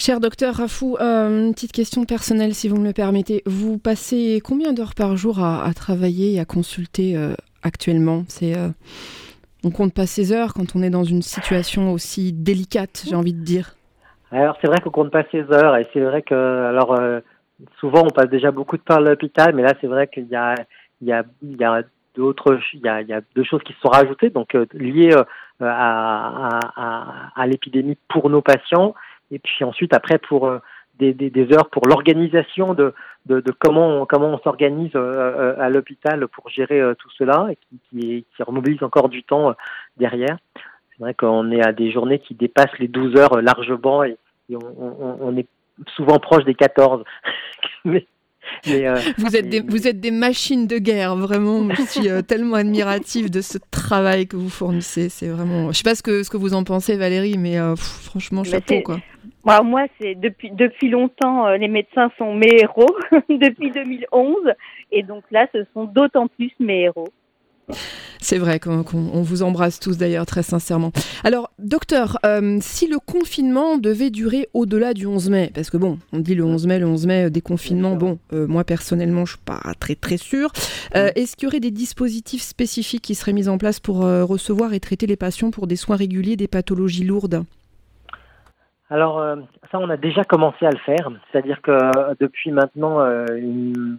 Cher 0.00 0.18
docteur 0.18 0.54
Rafou, 0.54 0.96
euh, 0.98 1.48
une 1.48 1.52
petite 1.52 1.72
question 1.72 2.04
personnelle 2.04 2.54
si 2.54 2.70
vous 2.70 2.78
me 2.78 2.86
le 2.86 2.94
permettez. 2.94 3.42
Vous 3.44 3.76
passez 3.76 4.40
combien 4.42 4.72
d'heures 4.72 4.94
par 4.96 5.14
jour 5.14 5.44
à, 5.44 5.70
travailler 5.74 6.36
et 6.36 6.40
à 6.40 6.46
consulter 6.46 7.18
euh, 7.18 7.34
actuellement? 7.62 8.22
C'est 8.26 8.56
euh, 8.56 8.68
on 9.62 9.70
compte 9.70 9.92
pas 9.92 10.06
ces 10.06 10.32
heures 10.32 10.54
quand 10.54 10.74
on 10.74 10.82
est 10.82 10.88
dans 10.88 11.04
une 11.04 11.20
situation 11.20 11.92
aussi 11.92 12.32
délicate, 12.32 13.04
j'ai 13.06 13.14
envie 13.14 13.34
de 13.34 13.44
dire. 13.44 13.74
Alors 14.30 14.56
c'est 14.62 14.68
vrai 14.68 14.80
qu'on 14.80 14.88
compte 14.88 15.10
pas 15.10 15.24
ces 15.30 15.42
heures 15.52 15.76
et 15.76 15.86
c'est 15.92 16.00
vrai 16.00 16.22
que 16.22 16.34
alors 16.34 16.98
souvent 17.78 18.02
on 18.02 18.08
passe 18.10 18.30
déjà 18.30 18.52
beaucoup 18.52 18.78
de 18.78 18.82
temps 18.82 18.96
à 18.96 19.00
l'hôpital, 19.00 19.54
mais 19.54 19.64
là 19.64 19.74
c'est 19.82 19.86
vrai 19.86 20.08
qu'il 20.08 20.28
y 20.28 20.34
a 20.34 20.54
d'autres 22.14 22.58
il 22.72 22.80
y 22.80 22.88
a, 22.88 23.20
deux 23.36 23.44
choses 23.44 23.62
qui 23.64 23.74
se 23.74 23.80
sont 23.80 23.90
rajoutées 23.90 24.30
donc 24.30 24.56
liées 24.72 25.14
à 25.60 26.58
l'épidémie 27.46 27.98
pour 28.08 28.30
nos 28.30 28.40
patients 28.40 28.94
et 29.30 29.38
puis 29.38 29.64
ensuite 29.64 29.94
après 29.94 30.18
pour 30.18 30.46
euh, 30.46 30.58
des, 30.98 31.14
des, 31.14 31.30
des, 31.30 31.52
heures 31.54 31.70
pour 31.70 31.86
l'organisation 31.86 32.74
de, 32.74 32.92
de, 33.26 33.40
de, 33.40 33.52
comment 33.52 34.02
on, 34.02 34.06
comment 34.06 34.28
on 34.28 34.38
s'organise 34.38 34.90
euh, 34.94 35.54
euh, 35.54 35.54
à 35.58 35.70
l'hôpital 35.70 36.28
pour 36.28 36.50
gérer 36.50 36.80
tout 36.98 37.10
cela 37.16 37.48
et 37.50 37.56
qui, 37.56 37.80
qui, 37.88 38.26
qui 38.36 38.42
remobilise 38.42 38.82
encore 38.82 39.08
du 39.08 39.22
temps 39.22 39.54
derrière. 39.96 40.36
C'est 40.56 41.02
vrai 41.02 41.14
qu'on 41.14 41.50
est 41.50 41.64
à 41.64 41.72
des 41.72 41.90
journées 41.90 42.18
qui 42.18 42.34
dépassent 42.34 42.78
les 42.78 42.88
12 42.88 43.18
heures 43.18 43.40
largement 43.40 44.04
et, 44.04 44.18
on, 44.50 44.58
on, 44.58 45.16
on, 45.20 45.36
est 45.36 45.46
souvent 45.94 46.18
proche 46.18 46.44
des 46.44 46.54
14. 46.54 47.04
Mais, 48.66 48.86
euh, 48.86 48.98
vous, 49.18 49.36
êtes 49.36 49.48
des, 49.48 49.60
vous 49.60 49.86
êtes 49.86 50.00
des 50.00 50.10
machines 50.10 50.66
de 50.66 50.78
guerre, 50.78 51.16
vraiment. 51.16 51.68
Je 51.74 51.82
suis 51.82 52.08
euh, 52.08 52.22
tellement 52.22 52.56
admirative 52.56 53.30
de 53.30 53.40
ce 53.40 53.58
travail 53.70 54.26
que 54.26 54.36
vous 54.36 54.50
fournissez. 54.50 55.08
C'est 55.08 55.28
vraiment. 55.28 55.72
Je 55.72 55.78
sais 55.78 55.82
pas 55.84 55.94
ce 55.94 56.02
que, 56.02 56.22
ce 56.22 56.30
que 56.30 56.36
vous 56.36 56.54
en 56.54 56.64
pensez, 56.64 56.96
Valérie, 56.96 57.38
mais 57.38 57.58
euh, 57.58 57.76
franchement, 57.76 58.44
chapeau, 58.44 58.80
quoi. 58.82 58.98
Moi, 59.50 59.62
moi 59.62 59.86
c'est 60.00 60.14
depuis, 60.14 60.52
depuis 60.52 60.88
longtemps, 60.90 61.48
les 61.48 61.66
médecins 61.66 62.08
sont 62.18 62.36
mes 62.36 62.60
héros, 62.60 62.94
depuis 63.28 63.72
2011. 63.72 64.36
Et 64.92 65.02
donc 65.02 65.24
là, 65.32 65.48
ce 65.52 65.64
sont 65.74 65.86
d'autant 65.86 66.28
plus 66.28 66.52
mes 66.60 66.82
héros. 66.82 67.08
C'est 68.20 68.38
vrai 68.38 68.60
qu'on 68.60 68.82
vous 69.22 69.42
embrasse 69.42 69.80
tous 69.80 69.98
d'ailleurs 69.98 70.24
très 70.26 70.44
sincèrement. 70.44 70.92
Alors, 71.24 71.50
docteur, 71.58 72.18
euh, 72.24 72.58
si 72.60 72.86
le 72.86 72.98
confinement 72.98 73.76
devait 73.76 74.10
durer 74.10 74.48
au-delà 74.54 74.94
du 74.94 75.06
11 75.06 75.30
mai, 75.30 75.50
parce 75.52 75.68
que 75.68 75.76
bon, 75.76 75.98
on 76.12 76.20
dit 76.20 76.36
le 76.36 76.44
11 76.44 76.68
mai, 76.68 76.78
le 76.78 76.86
11 76.86 77.06
mai, 77.06 77.24
euh, 77.24 77.30
déconfinement, 77.30 77.96
bon, 77.96 78.20
euh, 78.32 78.46
moi 78.46 78.62
personnellement, 78.62 79.24
je 79.24 79.32
suis 79.32 79.44
pas 79.44 79.60
très 79.80 79.96
très 79.96 80.16
sûr. 80.16 80.52
Est-ce 80.94 81.34
qu'il 81.34 81.46
y 81.46 81.48
aurait 81.48 81.58
des 81.58 81.72
dispositifs 81.72 82.42
spécifiques 82.42 83.02
qui 83.02 83.16
seraient 83.16 83.32
mis 83.32 83.48
en 83.48 83.58
place 83.58 83.80
pour 83.80 83.98
recevoir 83.98 84.74
et 84.74 84.80
traiter 84.80 85.06
les 85.06 85.16
patients 85.16 85.50
pour 85.50 85.66
des 85.66 85.76
soins 85.76 85.96
réguliers 85.96 86.36
des 86.36 86.48
pathologies 86.48 87.04
lourdes? 87.04 87.44
Alors 88.90 89.24
ça, 89.70 89.78
on 89.78 89.88
a 89.88 89.96
déjà 89.96 90.24
commencé 90.24 90.66
à 90.66 90.70
le 90.70 90.78
faire, 90.78 91.10
c'est-à-dire 91.30 91.62
que 91.62 91.70
depuis 92.18 92.50
maintenant 92.50 93.00
une 93.36 93.98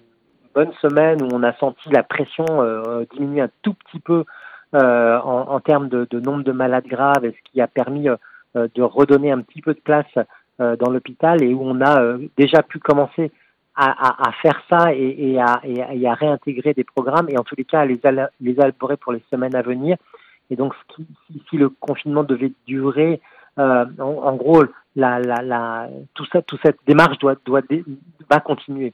bonne 0.54 0.72
semaine 0.82 1.22
où 1.22 1.28
on 1.32 1.44
a 1.44 1.54
senti 1.54 1.90
la 1.90 2.04
pression 2.04 2.46
euh, 2.50 3.06
diminuer 3.14 3.42
un 3.42 3.50
tout 3.62 3.74
petit 3.74 4.00
peu 4.00 4.26
euh, 4.76 5.20
en, 5.20 5.50
en, 5.50 5.60
termes 5.60 5.90
de, 5.90 6.08
de, 6.10 6.20
nombre 6.20 6.44
de 6.44 6.52
malades 6.52 6.88
graves, 6.88 7.26
et 7.26 7.32
ce 7.32 7.52
qui 7.52 7.62
a 7.62 7.68
permis 7.68 8.10
euh, 8.10 8.18
de 8.76 8.82
redonner 8.82 9.32
un 9.32 9.42
petit 9.42 9.62
peu 9.62 9.74
de 9.74 9.80
place 9.80 10.14
dans 10.60 10.92
l'hôpital 10.92 11.42
et 11.42 11.56
où 11.56 11.62
on 11.64 11.82
a 11.82 12.18
déjà 12.38 12.62
pu 12.62 12.78
commencer 12.78 13.32
à, 13.74 13.90
à, 13.90 14.30
à 14.30 14.32
faire 14.44 14.62
ça 14.70 14.94
et, 14.94 15.32
et, 15.32 15.42
à, 15.42 15.60
et, 15.64 16.08
à, 16.08 16.14
réintégrer 16.14 16.76
des 16.76 16.84
programmes 16.84 17.28
et 17.30 17.40
en 17.40 17.44
tous 17.44 17.56
les 17.56 17.64
cas 17.64 17.80
à 17.80 17.86
les, 17.86 18.00
les 18.42 18.56
pour 19.00 19.12
les 19.12 19.24
semaines 19.32 19.56
à 19.56 19.64
venir. 19.64 19.98
Et 20.52 20.56
donc, 20.56 20.76
si, 21.50 21.58
le 21.58 21.70
confinement 21.70 22.24
devait 22.24 22.52
durer, 22.68 23.22
euh, 23.58 23.86
en, 23.98 24.04
en, 24.04 24.36
gros, 24.36 24.66
la, 24.96 25.20
la, 25.20 25.42
la, 25.42 25.90
tout 26.14 26.26
ça, 26.26 26.42
toute 26.42 26.60
cette 26.64 26.80
démarche 26.86 27.18
doit, 27.20 27.36
doit, 27.46 27.62
va 28.30 28.40
continuer. 28.40 28.94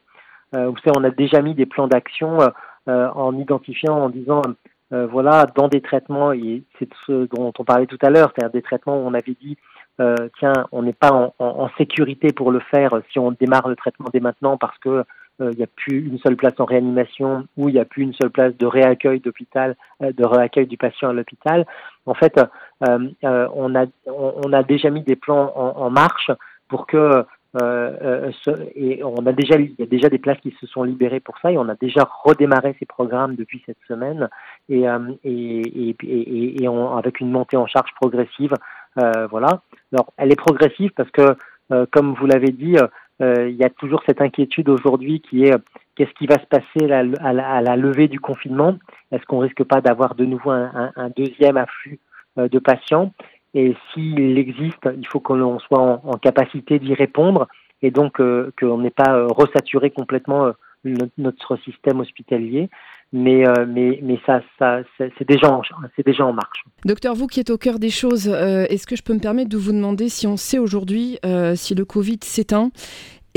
Euh, 0.56 0.68
vous 0.70 0.78
savez, 0.78 0.98
on 0.98 1.04
a 1.04 1.10
déjà 1.10 1.42
mis 1.42 1.56
des 1.56 1.66
plans 1.66 1.88
d'action 1.88 2.42
euh, 2.42 2.50
euh, 2.88 3.10
en 3.10 3.38
identifiant, 3.38 3.98
en 3.98 4.10
disant 4.10 4.42
voilà, 4.90 5.46
dans 5.54 5.68
des 5.68 5.82
traitements, 5.82 6.32
et 6.32 6.64
c'est 6.80 6.88
ce 7.06 7.28
dont 7.36 7.52
on 7.60 7.66
parlait 7.66 7.88
tout 7.88 7.98
à 8.02 8.10
l'heure, 8.10 8.32
c'est-à-dire 8.32 8.54
des 8.54 8.62
traitements 8.62 8.98
où 8.98 9.06
on 9.06 9.14
avait 9.14 9.36
dit 9.42 9.58
euh, 10.00 10.30
tiens, 10.38 10.54
on 10.72 10.84
n'est 10.84 10.94
pas 10.94 11.12
en, 11.12 11.34
en, 11.40 11.70
sécurité 11.78 12.32
pour 12.32 12.52
le 12.52 12.60
faire 12.60 13.02
si 13.12 13.18
on 13.18 13.32
démarre 13.32 13.68
le 13.68 13.76
traitement 13.76 14.08
dès 14.14 14.20
maintenant 14.20 14.56
parce 14.56 14.78
que 14.78 15.04
il 15.40 15.58
n'y 15.58 15.64
a 15.64 15.68
plus 15.68 16.08
une 16.08 16.18
seule 16.20 16.36
place 16.36 16.54
en 16.58 16.66
réanimation 16.66 17.48
ou 17.58 17.70
il 17.70 17.74
n'y 17.74 17.80
a 17.80 17.86
plus 17.86 18.04
une 18.04 18.14
seule 18.14 18.32
place 18.32 18.56
de 18.58 18.66
réaccueil 18.66 19.20
d'hôpital, 19.20 19.76
de 20.02 20.26
réaccueil 20.26 20.66
du 20.66 20.78
patient 20.78 21.10
à 21.10 21.14
l'hôpital. 21.14 21.66
En 22.06 22.14
fait, 22.16 22.40
on 22.82 23.76
a 23.76 23.86
on, 24.08 24.54
a 24.54 24.64
déjà 24.64 24.90
mis 24.90 25.04
des 25.04 25.16
plans 25.16 25.54
en, 25.56 25.86
en 25.86 25.90
marche 25.90 26.32
pour 26.70 26.88
que 26.88 27.26
euh, 27.62 27.92
euh 28.02 28.32
et 28.76 29.04
on 29.04 29.26
a 29.26 29.32
déjà, 29.32 29.58
il 29.58 29.74
y 29.80 29.84
a 29.84 29.86
déjà 29.86 30.10
des 30.10 30.18
places 30.18 30.40
qui 30.40 30.56
se 30.60 30.68
sont 30.68 30.84
libérées 30.84 31.20
pour 31.20 31.38
ça 31.40 31.52
et 31.52 31.58
on 31.58 31.70
a 31.70 31.76
déjà 31.76 32.08
redémarré 32.24 32.76
ces 32.80 32.86
programmes 32.86 33.36
depuis 33.36 33.64
cette 33.66 33.78
semaine 33.88 34.30
et, 34.70 34.88
euh, 34.88 35.00
et, 35.24 35.96
et, 36.04 36.64
et 36.64 36.68
on, 36.68 36.96
avec 36.98 37.20
une 37.20 37.32
montée 37.32 37.58
en 37.58 37.68
charge 37.68 37.94
progressive. 38.00 38.54
Euh, 39.00 39.28
voilà. 39.28 39.62
Alors, 39.94 40.14
elle 40.18 40.32
est 40.32 40.38
progressive 40.38 40.92
parce 40.96 41.10
que, 41.12 41.36
euh, 41.72 41.86
comme 41.92 42.14
vous 42.14 42.26
l'avez 42.26 42.52
dit, 42.52 42.78
il 43.20 43.56
y 43.56 43.64
a 43.64 43.70
toujours 43.70 44.04
cette 44.06 44.22
inquiétude 44.22 44.70
aujourd'hui 44.70 45.22
qui 45.22 45.46
est 45.46 45.56
qu'est-ce 45.96 46.14
qui 46.14 46.28
va 46.28 46.36
se 46.36 46.46
passer 46.46 46.92
à 46.92 47.34
la, 47.34 47.76
levée 47.76 48.08
du 48.08 48.20
confinement? 48.20 48.78
Est-ce 49.12 49.26
qu'on 49.26 49.40
risque 49.40 49.64
pas 49.64 49.82
d'avoir 49.82 50.16
de 50.16 50.26
nouveau 50.26 50.52
un, 50.52 51.10
deuxième 51.16 51.58
afflux 51.58 52.00
de 52.38 52.60
patients? 52.60 53.12
Et 53.54 53.76
s'il 53.92 54.38
existe, 54.38 54.88
il 54.96 55.08
faut 55.08 55.20
qu'on 55.20 55.58
soit 55.60 55.80
en, 55.80 56.14
capacité 56.14 56.78
d'y 56.78 56.94
répondre. 56.94 57.48
Et 57.82 57.92
donc 57.92 58.20
euh, 58.20 58.52
qu'on 58.60 58.80
n'ait 58.80 58.90
pas 58.90 59.16
euh, 59.16 59.28
resaturé 59.28 59.92
complètement 59.92 60.52
notre, 60.84 61.58
système 61.64 62.00
hospitalier. 62.00 62.70
Mais, 63.14 63.46
mais, 63.68 64.00
mais 64.04 64.20
ça, 64.26 64.42
ça 64.60 64.82
c'est 64.98 65.28
déjà, 65.28 65.50
en, 65.50 65.62
déjà 66.06 66.26
en 66.26 66.34
marche. 66.34 66.66
Docteur, 66.84 67.16
vous 67.16 67.28
qui 67.28 67.40
êtes 67.40 67.50
au 67.50 67.58
cœur 67.58 67.80
des 67.80 67.90
choses, 67.90 68.28
est-ce 68.28 68.86
que 68.86 68.98
je 68.98 69.04
peux 69.04 69.14
me 69.14 69.20
permettre 69.20 69.50
de 69.50 69.58
vous 69.58 69.72
demander 69.72 70.10
si 70.10 70.28
on 70.28 70.36
sait 70.36 70.60
aujourd'hui 70.60 71.18
si 71.56 71.74
le 71.74 71.86
Covid 71.86 72.20
s'éteint 72.22 72.70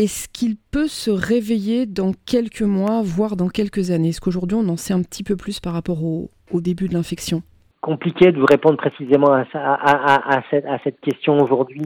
est-ce 0.01 0.31
qu'il 0.31 0.57
peut 0.57 0.87
se 0.87 1.11
réveiller 1.11 1.85
dans 1.85 2.13
quelques 2.25 2.63
mois, 2.63 3.03
voire 3.05 3.37
dans 3.37 3.49
quelques 3.49 3.91
années? 3.91 4.09
Est-ce 4.09 4.21
qu'aujourd'hui 4.23 4.57
on 4.59 4.67
en 4.71 4.79
sait 4.79 4.95
un 4.95 5.03
petit 5.03 5.23
peu 5.23 5.37
plus 5.37 5.61
par 5.61 5.75
rapport 5.75 6.03
au, 6.03 6.31
début 6.55 6.89
de 6.89 6.95
l'infection? 6.95 7.43
Compliqué 7.83 8.33
de 8.33 8.41
vous 8.41 8.47
répondre 8.47 8.79
précisément 8.79 9.31
à, 9.31 9.45
à, 9.53 10.43
cette, 10.51 11.01
question 11.03 11.37
aujourd'hui. 11.39 11.83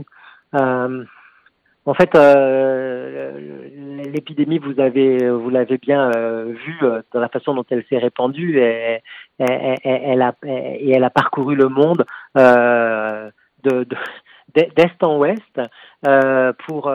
Euh, 0.55 1.05
en 1.87 1.95
fait, 1.95 2.15
euh, 2.15 3.33
l'épidémie, 4.05 4.59
vous 4.59 4.81
avez, 4.81 5.29
vous 5.29 5.51
l'avez 5.51 5.79
bien 5.79 6.11
euh, 6.17 6.55
vu 6.65 6.79
dans 7.13 7.21
la 7.21 7.29
façon 7.29 7.55
dont 7.55 7.65
elle 7.71 7.85
s'est 7.89 7.99
répandue, 7.99 8.59
et, 8.59 9.03
elle 9.39 10.23
a, 10.23 10.35
et 10.45 10.91
elle 10.91 11.05
a 11.05 11.11
parcouru 11.11 11.57
le 11.57 11.69
monde 11.69 12.05
de, 12.35 13.87
d'est 14.55 15.03
en 15.03 15.19
ouest 15.19 15.61
pour 16.67 16.91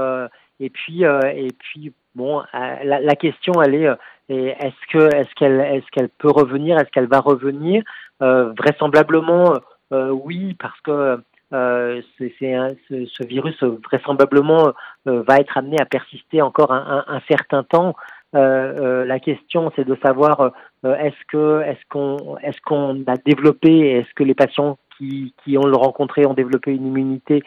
et 0.60 0.70
puis, 0.70 1.06
euh, 1.06 1.20
et 1.34 1.50
puis 1.58 1.94
bon, 2.16 2.42
euh, 2.42 2.76
la, 2.84 3.16
question, 3.16 3.54
elle 3.62 3.76
est, 3.76 3.88
euh, 3.88 3.96
est-ce 4.30 4.92
que, 4.92 5.16
est-ce 5.16 5.34
qu'elle, 5.36 5.60
est-ce 5.60 5.86
qu'elle 5.92 6.10
peut 6.10 6.32
revenir, 6.32 6.78
est-ce 6.78 6.90
qu'elle 6.92 7.08
va 7.08 7.20
revenir? 7.20 7.84
Vraisemblablement, 8.20 9.54
oui, 9.92 10.54
parce 10.56 10.80
que 10.82 11.22
c'est, 11.52 12.34
ce, 12.40 13.06
ce, 13.06 13.28
virus 13.28 13.62
vraisemblablement 13.64 14.74
va 15.06 15.38
être 15.38 15.58
amené 15.58 15.78
à 15.80 15.86
persister 15.86 16.42
encore 16.42 16.72
un, 16.72 17.04
un, 17.08 17.16
un 17.16 17.22
certain 17.28 17.64
temps. 17.64 17.96
Euh, 18.36 19.06
la 19.06 19.20
question, 19.20 19.72
c'est 19.76 19.86
de 19.86 19.98
savoir 20.06 20.52
est-ce 20.84 21.26
que 21.28 21.62
est-ce 21.64 21.82
qu'on 21.90 22.38
est-ce 22.38 22.62
qu'on 22.62 23.04
a 23.08 23.16
développé, 23.26 23.98
est-ce 23.98 24.14
que 24.16 24.24
les 24.24 24.36
patients 24.36 24.78
qui, 24.98 25.34
qui 25.44 25.58
ont 25.58 25.66
le 25.66 25.76
rencontré 25.76 26.26
ont 26.28 26.36
développé 26.36 26.72
une 26.72 26.86
immunité 26.86 27.42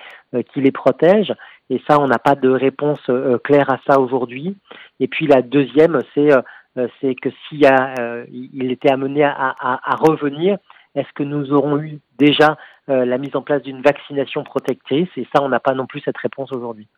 qui 0.52 0.60
les 0.60 0.72
protège? 0.72 1.32
Et 1.72 1.80
ça, 1.88 1.98
on 1.98 2.06
n'a 2.06 2.18
pas 2.18 2.34
de 2.34 2.50
réponse 2.50 3.00
euh, 3.08 3.38
claire 3.38 3.70
à 3.70 3.78
ça 3.86 3.98
aujourd'hui. 3.98 4.56
Et 5.00 5.08
puis 5.08 5.26
la 5.26 5.40
deuxième, 5.40 6.00
c'est 6.14 6.30
euh, 6.30 6.88
c'est 7.00 7.14
que 7.14 7.30
s'il 7.48 7.66
il 8.30 8.72
était 8.72 8.90
amené 8.90 9.24
à, 9.24 9.32
à, 9.32 9.92
à 9.92 9.96
revenir, 9.96 10.58
est-ce 10.94 11.10
que 11.14 11.22
nous 11.22 11.52
aurons 11.52 11.78
eu 11.78 11.98
déjà 12.22 12.56
euh, 12.90 13.04
la 13.04 13.16
mise 13.16 13.37
en 13.37 13.42
place 13.42 13.62
d'une 13.62 13.80
vaccination 13.80 14.42
protectrice 14.42 15.06
et 15.16 15.24
ça 15.32 15.40
on 15.40 15.48
n'a 15.48 15.61
pas 15.61 15.72
non 15.72 15.87
plus 15.87 16.00
cette 16.04 16.18
réponse 16.18 16.50
aujourd'hui. 16.50 16.88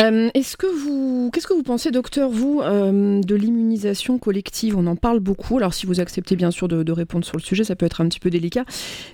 Euh, 0.00 0.28
est-ce 0.34 0.56
que 0.56 0.66
vous 0.66 1.30
qu'est-ce 1.32 1.46
que 1.46 1.54
vous 1.54 1.62
pensez 1.62 1.92
docteur 1.92 2.30
vous 2.30 2.60
euh, 2.64 3.20
de 3.20 3.34
l'immunisation 3.36 4.18
collective? 4.18 4.76
On 4.76 4.88
en 4.88 4.96
parle 4.96 5.20
beaucoup. 5.20 5.58
Alors 5.58 5.72
si 5.72 5.86
vous 5.86 6.00
acceptez 6.00 6.34
bien 6.34 6.50
sûr 6.50 6.66
de, 6.66 6.92
répondre 6.92 7.24
sur 7.24 7.36
le 7.36 7.42
sujet, 7.42 7.62
ça 7.62 7.76
peut 7.76 7.86
être 7.86 8.00
un 8.00 8.08
petit 8.08 8.18
peu 8.18 8.28
délicat. 8.28 8.64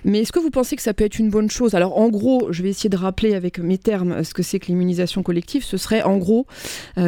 Mais 0.05 0.21
est-ce 0.21 0.31
que 0.31 0.39
vous 0.39 0.49
pensez 0.49 0.75
que 0.75 0.81
ça 0.81 0.95
peut 0.95 1.03
être 1.03 1.19
une 1.19 1.29
bonne 1.29 1.51
chose? 1.51 1.75
Alors 1.75 1.99
en 1.99 2.09
gros, 2.09 2.51
je 2.51 2.63
vais 2.63 2.69
essayer 2.69 2.89
de 2.89 2.97
rappeler 2.97 3.35
avec 3.35 3.59
mes 3.59 3.77
termes 3.77 4.23
ce 4.23 4.33
que 4.33 4.41
c'est 4.41 4.57
que 4.57 4.67
l'immunisation 4.67 5.21
collective. 5.21 5.63
Ce 5.63 5.77
serait 5.77 6.01
en 6.01 6.17
gros, 6.17 6.47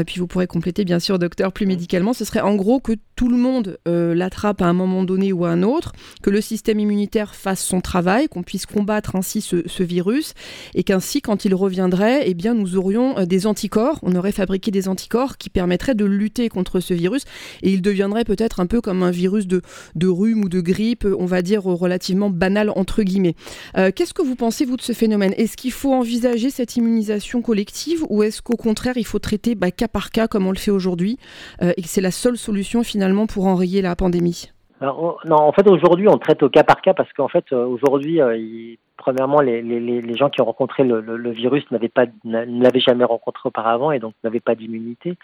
puis 0.05 0.19
vous 0.19 0.27
pourrez 0.27 0.45
compléter 0.45 0.85
bien 0.85 0.99
sûr 0.99 1.17
docteur 1.17 1.51
plus 1.51 1.65
médicalement, 1.65 2.13
ce 2.13 2.25
serait 2.25 2.41
en 2.41 2.55
gros 2.55 2.79
que 2.79 2.93
tout 3.15 3.27
le 3.27 3.37
monde 3.37 3.79
l'attrape 3.87 4.61
à 4.61 4.65
un 4.65 4.73
moment 4.73 5.03
donné 5.03 5.33
ou 5.33 5.45
à 5.45 5.49
un 5.49 5.63
autre, 5.63 5.93
que 6.21 6.29
le 6.29 6.41
système 6.41 6.79
immunitaire 6.79 7.33
fasse 7.33 7.63
son 7.63 7.81
travail, 7.81 8.27
qu'on 8.27 8.38
puisse 8.43 8.65
combattre 8.65 9.15
ainsi 9.15 9.41
ce, 9.41 9.83
virus 9.83 10.33
et 10.75 10.83
qu'ainsi, 10.83 11.21
quand 11.21 11.45
il 11.45 11.55
reviendrait, 11.55 12.23
eh 12.25 12.33
bien, 12.33 12.53
nous 12.53 12.75
aurions 12.75 13.17
euh, 13.17 13.25
des 13.25 13.47
anticorps, 13.47 13.99
on 14.03 14.15
aurait 14.15 14.31
fabriqué 14.31 14.71
des 14.71 14.87
anticorps 14.87 15.37
qui 15.37 15.49
permettraient 15.49 15.95
de 15.95 16.05
lutter 16.05 16.49
contre 16.49 16.79
ce 16.79 16.93
virus 16.93 17.23
et 17.63 17.71
il 17.71 17.81
deviendrait 17.81 18.25
peut-être 18.25 18.59
un 18.59 18.65
peu 18.65 18.81
comme 18.81 19.03
un 19.03 19.11
virus 19.11 19.47
de, 19.47 19.61
de 19.95 20.07
rhume 20.07 20.43
ou 20.43 20.49
de 20.49 20.61
grippe, 20.61 21.07
on 21.17 21.25
va 21.25 21.41
dire 21.41 21.63
relativement 21.63 22.29
banal 22.29 22.71
entre 22.75 23.03
guillemets. 23.03 23.35
Euh, 23.77 23.91
qu'est-ce 23.93 24.13
que 24.13 24.21
vous 24.21 24.35
pensez, 24.35 24.65
vous, 24.65 24.77
de 24.77 24.81
ce 24.81 24.93
phénomène? 24.93 25.33
Est-ce 25.37 25.57
qu'il 25.57 25.71
faut 25.71 25.93
envisager 25.93 26.49
cette 26.49 26.75
immunisation 26.75 27.41
collective 27.41 28.05
ou 28.09 28.23
est-ce 28.23 28.41
qu'au 28.41 28.57
contraire, 28.57 28.97
il 28.97 29.05
faut 29.05 29.19
traiter 29.19 29.55
bah, 29.55 29.71
cas 29.71 29.87
par 29.87 30.11
cas 30.11 30.27
comme 30.27 30.47
on 30.47 30.51
le 30.51 30.57
fait 30.57 30.71
aujourd'hui? 30.71 31.17
Euh, 31.61 31.73
et 31.77 31.81
que 31.81 31.89
c'est 31.89 32.01
la 32.01 32.11
seule 32.11 32.37
solution 32.37 32.83
finalement 32.83 33.27
pour 33.27 33.47
enrayer 33.47 33.81
la 33.81 33.95
pandémie 33.95 34.49
alors, 34.81 35.19
non, 35.25 35.35
en 35.35 35.51
fait, 35.51 35.67
aujourd'hui, 35.67 36.07
on 36.07 36.17
traite 36.17 36.41
au 36.41 36.49
cas 36.49 36.63
par 36.63 36.81
cas 36.81 36.93
parce 36.93 37.11
qu'en 37.13 37.27
fait, 37.27 37.51
aujourd'hui, 37.51 38.19
il 38.37 38.77
premièrement, 38.99 39.39
les, 39.39 39.61
les, 39.61 39.79
les, 39.79 40.15
gens 40.15 40.29
qui 40.29 40.41
ont 40.41 40.45
rencontré 40.45 40.83
le, 40.83 40.99
le, 40.99 41.31
virus 41.31 41.63
n'avaient 41.71 41.89
pas, 41.89 42.05
ne 42.25 42.61
l'avaient 42.61 42.81
jamais 42.81 43.05
rencontré 43.05 43.47
auparavant 43.47 43.91
et 43.91 43.99
donc 43.99 44.13
n'avaient 44.23 44.41
pas 44.41 44.55
d'immunité. 44.55 45.15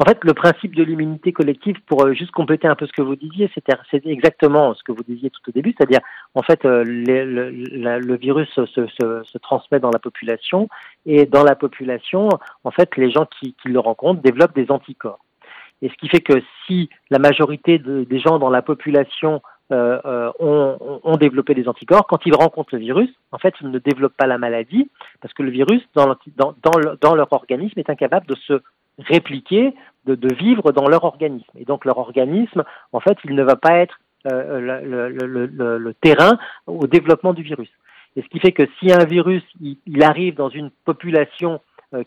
En 0.00 0.04
fait, 0.04 0.18
le 0.24 0.34
principe 0.34 0.74
de 0.74 0.82
l'immunité 0.82 1.32
collective, 1.32 1.76
pour 1.86 2.04
euh, 2.04 2.12
juste 2.12 2.32
compléter 2.32 2.66
un 2.66 2.74
peu 2.74 2.86
ce 2.86 2.92
que 2.92 3.02
vous 3.02 3.16
disiez, 3.16 3.50
c'est 3.54 4.04
exactement 4.04 4.74
ce 4.74 4.82
que 4.82 4.92
vous 4.92 5.04
disiez 5.04 5.30
tout 5.30 5.48
au 5.48 5.52
début, 5.52 5.74
c'est-à-dire, 5.78 6.00
en 6.34 6.42
fait, 6.42 6.64
euh, 6.64 6.82
le, 6.84 7.50
le, 7.54 8.16
virus 8.16 8.48
se, 8.50 8.66
se, 8.66 8.86
se, 8.88 9.38
transmet 9.38 9.78
dans 9.78 9.90
la 9.90 10.00
population 10.00 10.68
et 11.06 11.24
dans 11.24 11.44
la 11.44 11.54
population, 11.54 12.28
en 12.64 12.70
fait, 12.72 12.96
les 12.96 13.10
gens 13.10 13.26
qui, 13.38 13.54
qui 13.62 13.68
le 13.68 13.78
rencontrent 13.78 14.22
développent 14.22 14.56
des 14.56 14.70
anticorps. 14.70 15.23
Et 15.84 15.90
ce 15.90 15.94
qui 15.94 16.08
fait 16.08 16.22
que 16.22 16.42
si 16.66 16.88
la 17.10 17.18
majorité 17.18 17.78
de, 17.78 18.04
des 18.04 18.18
gens 18.18 18.38
dans 18.38 18.48
la 18.48 18.62
population 18.62 19.42
euh, 19.72 19.98
euh, 20.04 20.30
ont, 20.40 21.16
développé 21.16 21.54
des 21.54 21.68
anticorps. 21.68 22.06
Quand 22.06 22.26
ils 22.26 22.34
rencontrent 22.34 22.74
le 22.74 22.80
virus, 22.80 23.08
en 23.32 23.38
fait, 23.38 23.54
ils 23.62 23.70
ne 23.70 23.78
développent 23.78 24.16
pas 24.16 24.26
la 24.26 24.36
maladie 24.36 24.90
parce 25.22 25.32
que 25.32 25.42
le 25.42 25.50
virus, 25.50 25.80
dans, 25.94 27.14
leur 27.14 27.32
organisme, 27.32 27.78
est 27.78 27.88
incapable 27.88 28.26
de 28.26 28.34
se 28.34 28.60
répliquer, 28.98 29.74
de, 30.04 30.34
vivre 30.34 30.72
dans 30.72 30.86
leur 30.86 31.04
organisme. 31.04 31.50
Et 31.58 31.64
donc 31.64 31.86
leur 31.86 31.96
organisme, 31.96 32.62
en 32.92 33.00
fait, 33.00 33.16
il 33.24 33.34
ne 33.34 33.42
va 33.42 33.56
pas 33.56 33.78
être 33.78 33.98
euh, 34.30 34.60
le, 34.60 35.94
terrain 35.94 36.38
au 36.66 36.86
développement 36.86 37.32
du 37.32 37.42
virus. 37.42 37.70
Et 38.16 38.22
ce 38.22 38.28
qui 38.28 38.40
fait 38.40 38.52
que 38.52 38.68
si 38.78 38.92
un 38.92 39.06
virus 39.06 39.42
il, 39.62 40.04
arrive 40.04 40.34
dans 40.34 40.50
une 40.50 40.70
population 40.84 41.62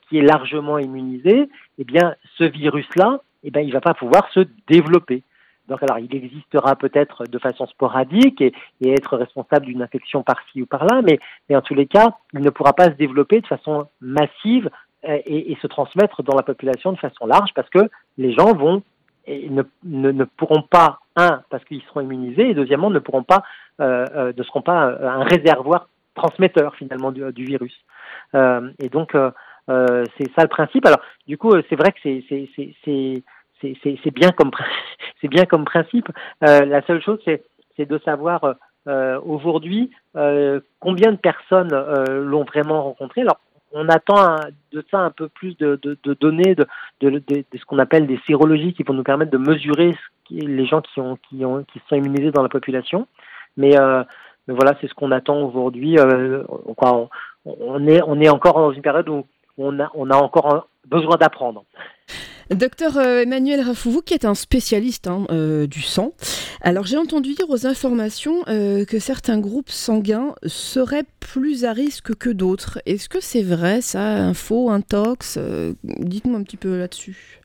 qui 0.07 0.19
est 0.19 0.21
largement 0.21 0.77
immunisée, 0.77 1.49
eh 1.79 1.83
bien 1.85 2.15
ce 2.37 2.43
virus-là, 2.43 3.21
eh 3.47 3.51
bien, 3.51 3.61
il 3.61 3.71
va 3.71 3.81
pas 3.81 3.93
pouvoir 3.93 4.29
se 4.33 4.41
développer. 4.67 5.23
Donc 5.67 5.81
alors, 5.83 5.99
il 5.99 6.13
existera 6.13 6.75
peut-être 6.75 7.23
de 7.25 7.39
façon 7.39 7.65
sporadique 7.67 8.41
et, 8.41 8.53
être 8.81 9.17
responsable 9.17 9.65
d'une 9.65 9.81
infection 9.81 10.23
par-ci 10.23 10.61
ou 10.61 10.65
par-là, 10.65 11.01
mais, 11.01 11.19
en 11.55 11.61
tous 11.61 11.73
les 11.73 11.87
cas, 11.87 12.11
il 12.33 12.41
ne 12.41 12.49
pourra 12.49 12.73
pas 12.73 12.85
se 12.85 12.95
développer 12.97 13.41
de 13.41 13.47
façon 13.47 13.87
massive 14.01 14.69
euh, 15.07 15.19
et, 15.25 15.57
se 15.61 15.67
transmettre 15.67 16.23
dans 16.23 16.35
la 16.35 16.43
population 16.43 16.91
de 16.91 16.97
façon 16.97 17.25
large 17.25 17.51
parce 17.55 17.69
que 17.69 17.89
les 18.17 18.33
gens 18.33 18.53
vont 18.53 18.83
et 19.25 19.49
ne, 19.49 19.63
ne, 19.83 20.23
pourront 20.23 20.61
pas, 20.61 20.99
un, 21.17 21.41
parce 21.49 21.63
qu'ils 21.65 21.81
seront 21.83 21.99
immunisés, 21.99 22.51
et 22.51 22.53
deuxièmement, 22.53 22.89
ne 22.89 22.99
pourront 22.99 23.23
pas, 23.23 23.43
euh, 23.81 24.05
euh 24.15 24.33
ne 24.35 24.43
seront 24.43 24.61
pas 24.61 24.97
un 25.01 25.23
réservoir 25.23 25.89
transmetteur 26.15 26.75
finalement 26.75 27.11
du, 27.11 27.43
virus. 27.43 27.77
Et 28.33 28.89
donc, 28.89 29.11
c'est 29.67 30.31
ça 30.33 30.43
le 30.43 30.47
principe. 30.47 30.85
Alors, 30.85 31.01
du 31.27 31.37
coup, 31.37 31.51
c'est 31.69 31.75
vrai 31.75 31.91
que 31.91 31.99
c'est 32.01 33.23
c'est 33.61 35.27
bien 35.27 35.45
comme 35.45 35.65
principe. 35.65 36.09
Euh, 36.43 36.65
la 36.65 36.81
seule 36.83 37.01
chose, 37.01 37.19
c'est 37.25 37.85
de 37.85 37.97
savoir 37.99 38.55
euh, 38.87 39.19
aujourd'hui 39.25 39.91
euh, 40.15 40.59
combien 40.79 41.11
de 41.11 41.17
personnes 41.17 41.73
l'ont 42.09 42.43
vraiment 42.43 42.83
rencontré. 42.83 43.21
Alors, 43.21 43.39
on 43.73 43.89
attend 43.89 44.37
de 44.71 44.83
ça 44.89 44.99
un 44.99 45.11
peu 45.11 45.27
plus 45.27 45.57
de, 45.57 45.79
données, 46.19 46.55
de, 46.55 46.65
ce 47.53 47.65
qu'on 47.65 47.79
appelle 47.79 48.07
des 48.07 48.19
sérologies 48.25 48.73
qui 48.73 48.83
vont 48.83 48.93
nous 48.93 49.03
permettre 49.03 49.31
de 49.31 49.37
mesurer 49.37 49.91
ce 49.91 50.27
qui, 50.27 50.39
les 50.39 50.65
gens 50.65 50.81
qui, 50.81 51.01
ont, 51.01 51.17
qui, 51.29 51.43
ont, 51.43 51.63
qui 51.65 51.81
sont 51.89 51.95
immunisés 51.95 52.31
dans 52.31 52.43
la 52.43 52.49
population. 52.49 53.07
Mais, 53.57 53.75
voilà, 54.47 54.77
c'est 54.79 54.87
ce 54.87 54.93
qu'on 54.93 55.11
attend 55.11 55.41
aujourd'hui. 55.41 55.97
On, 55.99 57.87
est, 57.87 58.29
encore 58.29 58.59
dans 58.59 58.71
une 58.71 58.81
période 58.81 59.09
où 59.09 59.25
on 59.57 59.79
a 59.79 60.15
encore 60.15 60.69
besoin 60.87 61.17
d'apprendre. 61.17 61.65
Docteur 62.49 62.95
euh, 62.95 63.23
Emmanuel 63.23 63.59
Rafou, 63.59 63.91
vous 63.91 64.01
qui 64.01 64.13
êtes 64.13 64.23
un 64.23 64.33
spécialiste 64.33 65.07
hein, 65.07 65.25
euh, 65.31 65.67
du 65.67 65.81
sang, 65.81 66.13
alors 66.61 66.85
j'ai 66.85 66.95
entendu 66.95 67.33
dire 67.33 67.49
aux 67.49 67.67
informations 67.67 68.43
euh, 68.47 68.85
que 68.85 68.99
certains 68.99 69.37
groupes 69.37 69.69
sanguins 69.69 70.33
seraient 70.45 71.03
plus 71.19 71.65
à 71.65 71.73
risque 71.73 72.15
que 72.15 72.29
d'autres. 72.29 72.79
Est-ce 72.85 73.09
que 73.09 73.19
c'est 73.19 73.43
vrai 73.43 73.81
ça, 73.81 73.99
un 73.99 74.33
faux, 74.33 74.69
un 74.69 74.79
tox 74.79 75.37
Dites-moi 75.83 76.39
un 76.39 76.43
petit 76.43 76.55
peu 76.55 76.77
là-dessus. 76.77 77.41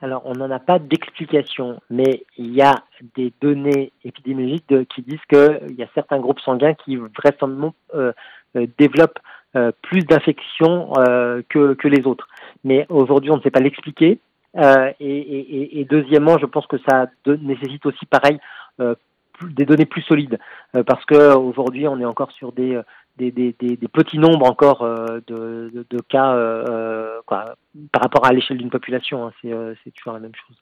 Alors, 0.00 0.22
on 0.24 0.34
n'en 0.34 0.50
a 0.52 0.60
pas 0.60 0.78
d'explication, 0.78 1.80
mais 1.90 2.24
il 2.38 2.54
y 2.54 2.62
a 2.62 2.84
des 3.16 3.32
données 3.40 3.92
épidémiologiques 4.04 4.88
qui 4.94 5.02
disent 5.02 5.18
qu'il 5.28 5.76
y 5.76 5.82
a 5.82 5.88
certains 5.94 6.18
groupes 6.18 6.40
sanguins 6.40 6.74
qui 6.74 6.96
vraisemblablement 6.96 7.74
développent 8.78 9.18
plus 9.82 10.00
d'infections 10.00 10.92
que, 11.48 11.74
que 11.74 11.88
les 11.88 12.06
autres 12.06 12.26
mais 12.64 12.86
aujourd'hui 12.88 13.30
on 13.30 13.36
ne 13.36 13.42
sait 13.42 13.50
pas 13.50 13.60
l'expliquer. 13.60 14.18
Euh, 14.58 14.92
et, 15.00 15.86
deuxièmement, 15.88 16.38
je 16.38 16.46
pense 16.46 16.66
que 16.66 16.76
ça 16.88 17.06
nécessite 17.26 17.86
aussi 17.86 18.04
pareil 18.06 18.38
euh, 18.80 18.94
des 19.42 19.64
données 19.64 19.86
plus 19.86 20.02
solides, 20.02 20.38
euh, 20.76 20.84
parce 20.84 21.04
que 21.06 21.34
aujourd'hui 21.34 21.88
on 21.88 21.98
est 21.98 22.04
encore 22.04 22.30
sur 22.32 22.52
des 22.52 22.78
petits 23.18 24.18
nombres 24.18 24.46
encore 24.46 24.82
euh, 24.82 25.20
de, 25.26 25.98
cas 26.08 26.36
par 27.24 28.02
rapport 28.02 28.26
à 28.26 28.32
l'échelle 28.32 28.58
d'une 28.58 28.70
population. 28.70 29.26
Hein, 29.26 29.32
c'est 29.42 29.90
toujours 29.94 30.12
la 30.12 30.20
même 30.20 30.34
chose. 30.34 30.56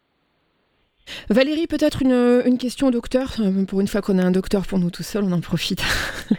Valérie, 1.28 1.66
peut-être 1.66 2.02
une, 2.02 2.42
une, 2.44 2.58
question 2.58 2.88
au 2.88 2.90
docteur. 2.90 3.36
Pour 3.68 3.80
une 3.80 3.88
fois 3.88 4.00
qu'on 4.00 4.18
a 4.18 4.22
un 4.22 4.30
docteur 4.30 4.66
pour 4.66 4.78
nous 4.78 4.90
tout 4.90 5.02
seuls, 5.02 5.24
on 5.24 5.32
en 5.32 5.40
profite. 5.40 5.82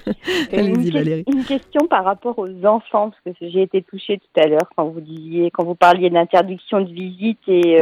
Allez-y, 0.52 0.92
Valérie. 0.92 1.24
Une 1.28 1.44
question 1.44 1.88
par 1.88 2.04
rapport 2.04 2.38
aux 2.40 2.66
enfants, 2.66 3.12
parce 3.24 3.38
que 3.38 3.50
j'ai 3.50 3.64
été 3.64 3.82
touchée 3.82 4.20
tout 4.20 4.42
à 4.42 4.48
l'heure 4.48 4.70
quand 4.76 4.88
vous 4.90 5.02
disiez, 5.02 5.52
quand 5.52 5.64
vous 5.64 5.76
parliez 5.76 6.10
d'interdiction 6.10 6.82
de 6.82 6.92
visite 6.92 7.40
et 7.48 7.82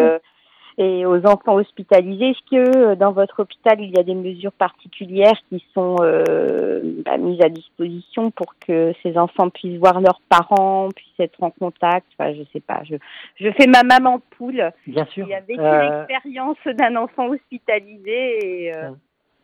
et 0.80 1.06
aux 1.06 1.26
enfants 1.26 1.56
hospitalisés. 1.56 2.30
Est-ce 2.30 2.50
que 2.50 2.78
euh, 2.78 2.96
dans 2.96 3.12
votre 3.12 3.42
hôpital, 3.42 3.82
il 3.82 3.92
y 3.92 4.00
a 4.00 4.04
des 4.04 4.16
mesures 4.16 4.54
particulières 4.54 5.38
qui 5.50 5.64
sont 5.74 5.98
euh, 6.00 6.80
bah, 7.06 7.18
mises 7.18 7.42
à 7.44 7.50
disposition 7.50 8.32
pour 8.32 8.58
que 8.66 8.94
ces 9.04 9.18
enfants 9.18 9.50
puissent 9.50 9.78
voir 9.78 10.00
leurs 10.00 10.22
parents, 10.30 10.88
puissent 10.96 11.20
être 11.20 11.44
en 11.44 11.52
contact? 11.52 12.08
Enfin, 12.18 12.34
je 12.34 12.44
sais 12.54 12.62
pas. 12.62 12.82
Je, 12.90 12.96
je 13.36 13.52
fais 13.52 13.68
ma 13.68 13.84
maman 13.84 14.22
poule. 14.38 14.72
Bien 14.88 15.06
sûr. 15.08 15.28
Qui 15.28 15.34
a 15.34 15.42
vécu 15.42 15.60
euh, 15.60 16.06
l'expérience 16.08 16.58
d'un 16.66 16.96
enfant 16.96 17.28
hospitalisé. 17.28 18.68
Et, 18.68 18.74
euh, 18.74 18.92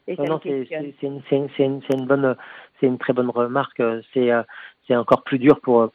et 0.08 0.16
non, 0.16 0.40
c'est 0.42 0.50
une, 0.72 0.94
une, 1.02 1.50
une, 1.60 1.82
une, 1.94 2.06
bonne, 2.06 2.36
c'est 2.80 2.88
une 2.88 2.98
très 2.98 3.14
bonne 3.14 3.30
remarque. 3.30 3.82
C'est 4.14 4.32
c'est 4.88 4.96
encore 4.96 5.24
plus 5.24 5.40
dur 5.40 5.60
pour, 5.62 5.90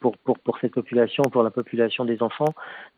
cette 0.59 0.73
population, 0.73 1.23
pour 1.31 1.43
la 1.43 1.49
population 1.49 2.05
des 2.05 2.21
enfants. 2.21 2.53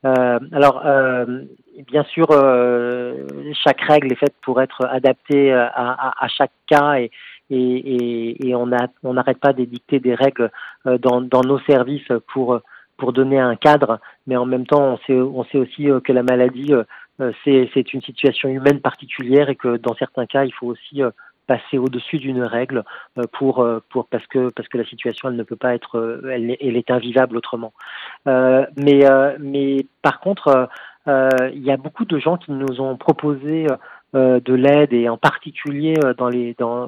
Euh, 0.06 0.40
alors, 0.52 0.82
euh, 0.86 1.44
bien 1.88 2.04
sûr, 2.04 2.28
euh, 2.32 3.28
chaque 3.54 3.82
règle 3.82 4.12
est 4.12 4.16
faite 4.16 4.34
pour 4.42 4.62
être 4.62 4.86
adaptée 4.86 5.54
à, 5.54 6.28
chaque 6.36 6.52
cas 6.68 6.96
et, 7.50 8.56
on 8.56 9.14
n'arrête 9.14 9.40
pas 9.40 9.54
d'édicter 9.54 10.00
des 10.00 10.16
règles 10.16 10.50
euh, 10.88 10.98
dans, 10.98 11.44
nos 11.44 11.60
services 11.60 12.12
pour, 12.34 12.62
donner 13.14 13.38
un 13.38 13.58
cadre, 13.58 14.00
mais 14.28 14.38
en 14.38 14.46
même 14.46 14.66
temps, 14.66 14.98
on 15.10 15.44
sait 15.44 15.58
aussi 15.58 15.90
que 16.06 16.14
la 16.14 16.24
maladie, 16.24 16.74
c'est 17.44 17.94
une 17.94 18.02
situation 18.02 18.48
humaine 18.48 18.80
particulière 18.80 19.50
et 19.50 19.56
que 19.56 19.76
dans 19.76 19.94
certains 19.96 20.26
cas, 20.26 20.46
il 20.46 20.54
faut 20.54 20.68
aussi 20.68 21.02
passer 21.48 21.78
au-dessus 21.78 22.20
d'une 22.20 22.44
règle 22.44 22.84
euh, 23.18 23.24
pour 23.32 23.60
euh, 23.60 23.80
pour 23.90 24.08
parce 24.08 24.26
que 24.28 24.50
parce 24.50 24.68
que 24.68 24.78
la 24.78 24.86
situation 24.86 25.30
elle 25.30 25.36
ne 25.36 25.44
peut 25.44 25.56
pas 25.56 25.74
être 25.76 25.98
euh, 25.98 26.30
elle, 26.32 26.58
elle 26.60 26.78
est 26.78 26.92
invivable 26.92 27.38
autrement. 27.38 27.74
Euh, 28.28 28.66
mais 28.78 29.04
mais 29.40 29.86
par 30.02 30.20
contre 30.20 30.70
il 31.06 31.64
y 31.64 31.72
a 31.72 31.78
beaucoup 31.78 32.06
de 32.06 32.18
gens 32.18 32.38
qui 32.38 32.52
nous 32.52 32.80
ont 32.80 32.96
proposé 32.96 33.68
de 34.14 34.54
l'aide 34.54 34.94
et 34.94 35.10
en 35.10 35.18
particulier 35.18 35.96
dans 36.18 36.30
les 36.30 36.56
dans, 36.58 36.88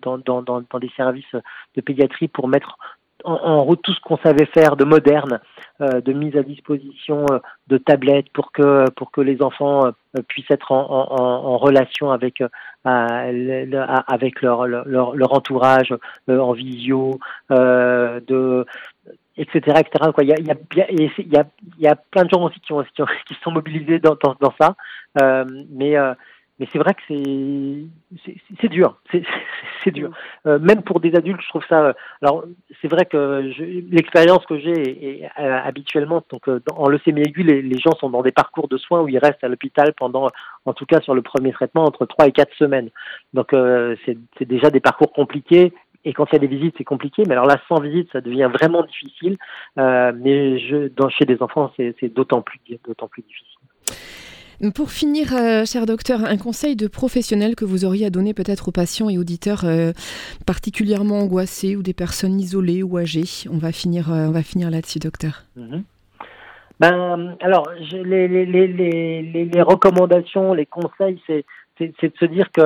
dans, 0.00 0.18
dans, 0.18 0.42
dans, 0.42 0.60
dans 0.60 0.78
des 0.78 0.92
services 0.96 1.34
de 1.74 1.80
pédiatrie 1.80 2.28
pour 2.28 2.46
mettre 2.46 2.78
en, 3.24 3.62
route 3.62 3.82
tout 3.82 3.92
ce 3.92 4.00
qu'on 4.00 4.16
savait 4.18 4.46
faire 4.46 4.76
de 4.76 4.84
moderne, 4.84 5.40
euh, 5.80 6.00
de 6.00 6.12
mise 6.12 6.36
à 6.36 6.42
disposition 6.42 7.24
euh, 7.30 7.38
de 7.68 7.78
tablettes 7.78 8.30
pour 8.32 8.52
que 8.52 8.88
pour 8.90 9.10
que 9.10 9.20
les 9.20 9.42
enfants 9.42 9.86
euh, 9.86 10.22
puissent 10.28 10.50
être 10.50 10.72
en, 10.72 10.86
en, 10.88 11.22
en 11.22 11.58
relation 11.58 12.10
avec 12.10 12.42
avec 12.84 14.42
leur, 14.42 14.66
leur, 14.66 15.14
leur 15.14 15.32
entourage 15.32 15.94
en 16.28 16.52
visio, 16.52 17.18
de 17.50 18.66
etc 19.38 19.80
etc 19.80 20.10
quoi 20.12 20.24
il 20.24 20.28
y 20.28 20.32
a 20.32 20.38
il 20.38 20.46
y 20.46 20.50
a 20.50 20.56
il 21.78 21.82
y 21.82 21.86
a, 21.86 21.96
plein 21.96 22.24
de 22.24 22.30
gens 22.30 22.44
aussi 22.44 22.60
qui 22.60 22.72
ont 22.72 22.82
qui, 22.94 23.02
ont, 23.02 23.06
qui 23.26 23.34
sont 23.42 23.50
mobilisés 23.50 23.98
dans 23.98 24.16
dans, 24.22 24.36
dans 24.40 24.52
ça. 24.60 24.76
Mais 25.70 25.96
mais 26.58 26.68
c'est 26.72 26.78
vrai 26.78 26.94
que 26.94 27.02
c'est 27.08 28.34
c'est 28.60 28.68
dur, 28.68 28.96
dur. 29.90 30.10
Mm. 30.10 30.48
Euh, 30.48 30.58
même 30.58 30.82
pour 30.82 31.00
des 31.00 31.14
adultes, 31.14 31.40
je 31.42 31.48
trouve 31.48 31.64
ça. 31.68 31.82
Euh, 31.82 31.92
alors 32.20 32.44
c'est 32.80 32.88
vrai 32.88 33.06
que 33.06 33.50
l'expérience 33.90 34.44
que 34.46 34.58
j'ai 34.58 35.28
euh, 35.38 35.58
habituellement, 35.64 36.22
donc 36.30 36.48
en 36.74 36.88
leucémie 36.88 37.22
aiguë, 37.22 37.42
les, 37.42 37.62
les, 37.62 37.78
gens 37.78 37.92
sont 37.98 38.10
dans 38.10 38.22
des 38.22 38.32
parcours 38.32 38.68
de 38.68 38.76
soins 38.76 39.00
où 39.00 39.08
ils 39.08 39.18
restent 39.18 39.44
à 39.44 39.48
l'hôpital 39.48 39.92
pendant, 39.94 40.28
en 40.64 40.72
tout 40.72 40.86
cas 40.86 41.00
sur 41.00 41.14
le 41.14 41.22
premier 41.22 41.52
traitement, 41.52 41.84
entre 41.84 42.06
3 42.06 42.28
et 42.28 42.32
4 42.32 42.54
semaines. 42.54 42.90
Donc 43.34 43.54
c'est 44.04 44.48
déjà 44.48 44.70
des 44.70 44.80
parcours 44.80 45.12
compliqués. 45.12 45.72
Et 46.04 46.12
quand 46.14 46.26
il 46.30 46.32
y 46.32 46.36
a 46.36 46.40
des 46.40 46.48
visites, 46.48 46.74
c'est 46.78 46.84
compliqué. 46.84 47.22
Mais 47.26 47.34
alors 47.34 47.46
là, 47.46 47.58
sans 47.68 47.80
visite, 47.80 48.10
ça 48.12 48.20
devient 48.20 48.50
vraiment 48.52 48.82
difficile. 48.82 49.36
mais 49.76 50.58
je, 50.58 50.88
dans, 50.88 51.08
chez 51.08 51.24
des 51.24 51.42
enfants, 51.42 51.72
c'est 51.76 52.14
d'autant 52.14 52.42
plus, 52.42 52.60
d'autant 52.84 53.08
plus 53.08 53.22
difficile. 53.22 54.31
Pour 54.74 54.90
finir, 54.90 55.34
euh, 55.34 55.64
cher 55.64 55.86
docteur, 55.86 56.24
un 56.24 56.36
conseil 56.36 56.76
de 56.76 56.86
professionnel 56.86 57.56
que 57.56 57.64
vous 57.64 57.84
auriez 57.84 58.06
à 58.06 58.10
donner 58.10 58.32
peut-être 58.32 58.68
aux 58.68 58.72
patients 58.72 59.08
et 59.08 59.18
auditeurs 59.18 59.64
euh, 59.64 59.92
particulièrement 60.46 61.20
angoissés 61.20 61.74
ou 61.74 61.82
des 61.82 61.94
personnes 61.94 62.38
isolées 62.38 62.82
ou 62.82 62.98
âgées? 62.98 63.48
On 63.50 63.58
va 63.58 63.72
finir, 63.72 64.12
euh, 64.12 64.32
finir 64.42 64.70
là-dessus, 64.70 64.98
docteur. 64.98 65.42
Mhm. 65.56 65.82
Ben, 66.80 67.36
alors, 67.40 67.68
les, 67.92 69.62
recommandations, 69.62 70.52
les 70.52 70.66
conseils, 70.66 71.20
c'est 71.26 71.44
de 71.78 72.12
se 72.18 72.24
dire 72.24 72.50
que 72.52 72.62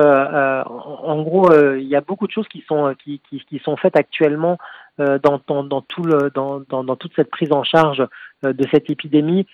en, 0.67 1.21
gros 1.21 1.51
il 1.75 1.87
y 1.87 1.95
a 1.95 2.01
beaucoup 2.01 2.25
de 2.25 2.31
choses 2.31 2.47
qui 2.47 2.63
sont 2.67 2.95
qui, 3.03 3.21
sont 3.63 3.77
faites 3.77 3.95
actuellement 3.95 4.57
dans, 4.97 5.39
dans, 5.47 5.81
tout 5.81 6.03
le 6.03 6.31
dans, 6.33 6.95
toute 6.95 7.13
cette 7.15 7.29
prise 7.29 7.51
en 7.51 7.63
charge 7.63 8.03
de 8.43 8.67
cette 8.71 8.89
épidémie 8.89 9.45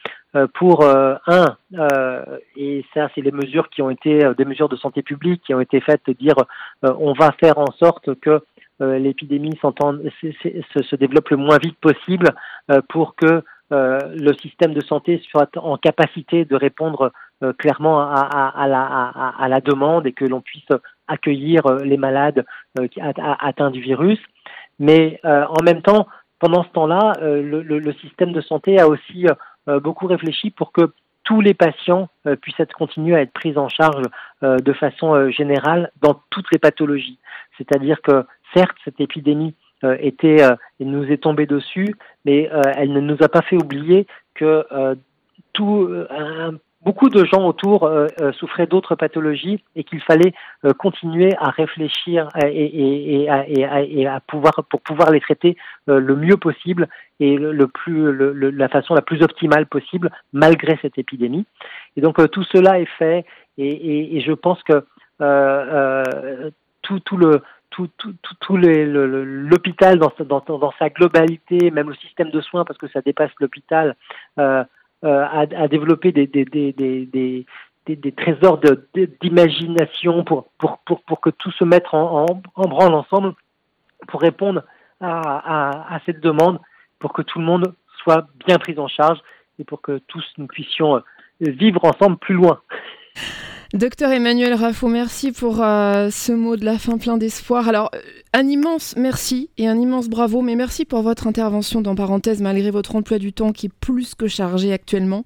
pour 0.55 0.81
euh, 0.81 1.15
un 1.27 1.55
euh, 1.75 2.39
et 2.55 2.83
ça 2.93 3.07
c'est 3.13 3.21
les 3.21 3.31
mesures 3.31 3.69
qui 3.69 3.83
ont 3.83 3.91
été 3.91 4.19
des 4.35 4.45
mesures 4.45 4.69
de 4.69 4.75
santé 4.75 5.03
publique 5.03 5.43
qui 5.43 5.53
ont 5.53 5.59
été 5.59 5.79
faites 5.79 6.09
dire 6.09 6.35
on 6.81 7.13
va 7.13 7.31
faire 7.39 7.59
en 7.59 7.71
sorte 7.73 8.15
que 8.19 8.41
l'épidémie 8.79 9.57
se, 9.61 10.81
se, 10.81 10.95
développe 10.95 11.29
le 11.29 11.37
moins 11.37 11.57
vite 11.59 11.77
possible 11.79 12.31
pour 12.89 13.15
que 13.15 13.43
le 13.69 14.33
système 14.41 14.73
de 14.73 14.81
santé 14.81 15.21
soit 15.29 15.55
en 15.57 15.77
capacité 15.77 16.43
de 16.43 16.55
répondre 16.55 17.11
clairement 17.59 18.01
à, 18.01 18.51
à, 18.55 18.67
la, 18.67 18.83
à, 18.83 19.47
la, 19.47 19.61
demande 19.61 20.07
et 20.07 20.11
que 20.11 20.25
l'on 20.25 20.41
puisse 20.41 20.67
accueillir 21.07 21.61
les 21.83 21.97
malades 21.97 22.43
atteints 23.39 23.71
du 23.71 23.79
virus. 23.79 24.19
Mais 24.79 25.21
en 25.23 25.63
même 25.63 25.81
temps, 25.81 26.07
pendant 26.39 26.63
ce 26.63 26.69
temps-là, 26.69 27.13
le, 27.21 27.61
le, 27.61 27.79
le, 27.79 27.93
système 27.93 28.33
de 28.33 28.41
santé 28.41 28.79
a 28.79 28.87
aussi 28.89 29.27
euh, 29.27 29.33
beaucoup 29.67 30.07
réfléchi 30.07 30.51
pour 30.51 30.71
que 30.71 30.91
tous 31.23 31.41
les 31.41 31.53
patients 31.53 32.09
euh, 32.27 32.35
puissent 32.35 32.59
être 32.59 32.73
continuer 32.73 33.15
à 33.15 33.21
être 33.21 33.31
pris 33.31 33.57
en 33.57 33.69
charge 33.69 34.03
euh, 34.43 34.57
de 34.57 34.73
façon 34.73 35.29
générale 35.29 35.91
dans 36.01 36.21
toutes 36.29 36.51
les 36.51 36.59
pathologies. 36.59 37.19
C'est-à-dire 37.57 38.01
que 38.01 38.25
certes, 38.53 38.77
cette 38.83 38.99
épidémie 38.99 39.55
était, 39.99 40.37
nous 40.79 41.03
est 41.11 41.17
tombée 41.17 41.45
dessus, 41.45 41.93
mais 42.23 42.49
elle 42.77 42.93
ne 42.93 43.01
nous 43.01 43.17
a 43.21 43.27
pas 43.27 43.41
fait 43.41 43.57
oublier 43.57 44.07
que 44.33 44.65
tout 45.51 45.93
un 46.09 46.53
beaucoup 46.83 47.09
de 47.09 47.23
gens 47.25 47.45
autour 47.45 47.85
euh, 47.85 48.07
euh, 48.21 48.31
souffraient 48.33 48.67
d'autres 48.67 48.95
pathologies 48.95 49.63
et 49.75 49.83
qu'il 49.83 50.01
fallait 50.01 50.33
euh, 50.65 50.73
continuer 50.73 51.33
à 51.39 51.49
réfléchir 51.49 52.27
et, 52.45 53.27
à 53.27 54.19
pouvoir 54.21 54.53
pour 54.69 54.81
pouvoir 54.81 55.11
les 55.11 55.19
traiter 55.21 55.57
le 55.87 56.15
mieux 56.15 56.37
possible 56.37 56.87
et 57.19 57.35
le, 57.35 57.67
plus 57.67 58.51
la 58.51 58.69
façon 58.69 58.93
la 58.93 59.01
plus 59.01 59.21
optimale 59.23 59.65
possible 59.65 60.11
malgré 60.33 60.77
cette 60.81 60.97
épidémie. 60.97 61.45
Et 61.95 62.01
donc 62.01 62.17
tout 62.31 62.43
cela 62.43 62.79
est 62.79 62.89
fait 62.97 63.25
et, 63.57 64.21
je 64.21 64.33
pense 64.33 64.61
que 64.63 64.83
tout, 66.81 67.17
le 67.17 67.41
l'hôpital 69.49 69.99
dans, 69.99 70.73
sa 70.77 70.89
globalité, 70.89 71.71
même 71.71 71.89
le 71.89 71.95
système 71.95 72.29
de 72.29 72.41
soins, 72.41 72.65
parce 72.65 72.77
que 72.77 72.87
ça 72.87 73.01
dépasse 73.01 73.31
l'hôpital, 73.39 73.95
à, 75.03 75.41
à, 75.41 75.67
développer 75.67 76.11
des, 76.11 76.27
des, 76.27 76.45
des, 76.45 76.71
des, 76.71 77.45
des, 77.85 77.95
des 77.95 78.11
trésors 78.11 78.59
d'imagination 79.21 80.23
pour, 80.23 80.49
pour, 80.57 80.79
pour, 80.79 81.01
pour 81.03 81.21
que 81.21 81.29
tout 81.29 81.51
se 81.51 81.63
mette 81.63 81.85
en, 81.91 82.25
en, 82.25 82.41
en 82.55 82.67
branle 82.67 82.93
ensemble 82.93 83.33
pour 84.07 84.21
répondre 84.21 84.63
à, 85.01 85.19
à, 85.19 85.95
à, 85.95 85.99
cette 86.05 86.21
demande, 86.21 86.59
pour 86.99 87.13
que 87.13 87.21
tout 87.21 87.39
le 87.39 87.45
monde 87.45 87.73
soit 88.03 88.27
bien 88.45 88.57
pris 88.57 88.77
en 88.79 88.87
charge 88.87 89.19
et 89.59 89.63
pour 89.63 89.81
que 89.81 89.99
tous 90.07 90.25
nous 90.37 90.47
puissions 90.47 90.95
euh, 90.95 91.01
vivre 91.39 91.83
ensemble 91.83 92.17
plus 92.17 92.35
loin. 92.35 92.61
Docteur 93.73 94.11
Emmanuel 94.11 94.53
Raffo, 94.53 94.87
merci 94.87 95.31
pour 95.31 95.63
euh, 95.63 96.11
ce 96.11 96.31
mot 96.31 96.57
de 96.57 96.63
la 96.63 96.77
fin 96.77 96.99
plein 96.99 97.17
d'espoir. 97.17 97.67
Alors, 97.67 97.89
euh, 97.95 97.99
un 98.31 98.47
immense 98.47 98.93
merci 98.97 99.49
et 99.57 99.67
un 99.67 99.79
immense 99.79 100.09
bravo, 100.09 100.43
mais 100.43 100.53
merci 100.53 100.85
pour 100.85 101.01
votre 101.01 101.25
intervention 101.25 101.81
dans 101.81 101.95
parenthèse, 101.95 102.39
malgré 102.39 102.69
votre 102.69 102.95
emploi 102.95 103.17
du 103.17 103.33
temps 103.33 103.51
qui 103.51 103.65
est 103.65 103.73
plus 103.79 104.13
que 104.13 104.27
chargé 104.27 104.71
actuellement. 104.71 105.25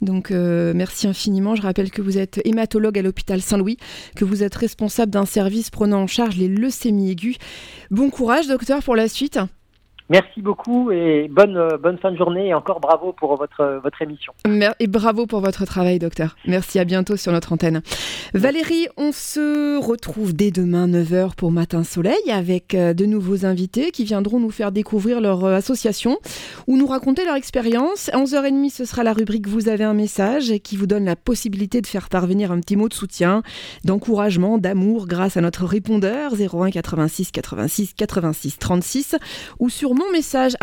Donc, 0.00 0.30
euh, 0.30 0.72
merci 0.76 1.08
infiniment. 1.08 1.56
Je 1.56 1.62
rappelle 1.62 1.90
que 1.90 2.02
vous 2.02 2.18
êtes 2.18 2.40
hématologue 2.44 3.00
à 3.00 3.02
l'hôpital 3.02 3.42
Saint-Louis, 3.42 3.78
que 4.14 4.24
vous 4.24 4.44
êtes 4.44 4.54
responsable 4.54 5.10
d'un 5.10 5.26
service 5.26 5.70
prenant 5.70 6.02
en 6.02 6.06
charge 6.06 6.36
les 6.36 6.46
leucémies 6.46 7.10
aiguës. 7.10 7.36
Bon 7.90 8.10
courage, 8.10 8.46
docteur, 8.46 8.80
pour 8.84 8.94
la 8.94 9.08
suite. 9.08 9.40
Merci 10.12 10.42
beaucoup 10.42 10.90
et 10.90 11.26
bonne, 11.30 11.56
euh, 11.56 11.78
bonne 11.78 11.96
fin 11.96 12.12
de 12.12 12.18
journée 12.18 12.48
et 12.48 12.54
encore 12.54 12.80
bravo 12.80 13.14
pour 13.14 13.34
votre, 13.36 13.80
votre 13.82 14.02
émission. 14.02 14.34
Et 14.78 14.86
bravo 14.86 15.24
pour 15.24 15.40
votre 15.40 15.64
travail, 15.64 15.98
docteur. 15.98 16.36
Merci, 16.46 16.78
à 16.78 16.84
bientôt 16.84 17.16
sur 17.16 17.32
notre 17.32 17.54
antenne. 17.54 17.80
Valérie, 18.34 18.88
on 18.98 19.10
se 19.10 19.82
retrouve 19.82 20.34
dès 20.34 20.50
demain 20.50 20.86
9h 20.86 21.34
pour 21.34 21.50
Matin 21.50 21.82
Soleil 21.82 22.30
avec 22.30 22.74
euh, 22.74 22.92
de 22.92 23.06
nouveaux 23.06 23.46
invités 23.46 23.90
qui 23.90 24.04
viendront 24.04 24.38
nous 24.38 24.50
faire 24.50 24.70
découvrir 24.70 25.22
leur 25.22 25.46
euh, 25.46 25.56
association 25.56 26.18
ou 26.66 26.76
nous 26.76 26.86
raconter 26.86 27.24
leur 27.24 27.36
expérience. 27.36 28.10
À 28.12 28.18
11h30, 28.18 28.68
ce 28.68 28.84
sera 28.84 29.04
la 29.04 29.14
rubrique 29.14 29.48
Vous 29.48 29.70
avez 29.70 29.84
un 29.84 29.94
message 29.94 30.52
qui 30.62 30.76
vous 30.76 30.86
donne 30.86 31.06
la 31.06 31.16
possibilité 31.16 31.80
de 31.80 31.86
faire 31.86 32.10
parvenir 32.10 32.52
un 32.52 32.60
petit 32.60 32.76
mot 32.76 32.90
de 32.90 32.94
soutien, 32.94 33.42
d'encouragement, 33.86 34.58
d'amour 34.58 35.06
grâce 35.06 35.38
à 35.38 35.40
notre 35.40 35.64
répondeur 35.64 36.34
01 36.34 36.70
86 36.70 37.30
86 37.30 37.94
86 37.94 38.58
36 38.58 39.16
ou 39.58 39.70
sur 39.70 39.94
mon 40.04 40.12
message 40.12 40.54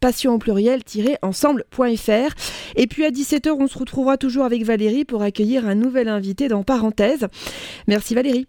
passion 0.00 0.38
pluriel-ensemble.fr. 0.38 2.34
Et 2.76 2.86
puis 2.86 3.04
à 3.04 3.10
17h, 3.10 3.50
on 3.58 3.66
se 3.66 3.78
retrouvera 3.78 4.16
toujours 4.16 4.44
avec 4.44 4.64
Valérie 4.64 5.04
pour 5.04 5.22
accueillir 5.22 5.66
un 5.66 5.74
nouvel 5.74 6.08
invité 6.08 6.48
dans 6.48 6.62
Parenthèse. 6.62 7.26
Merci 7.86 8.14
Valérie. 8.14 8.46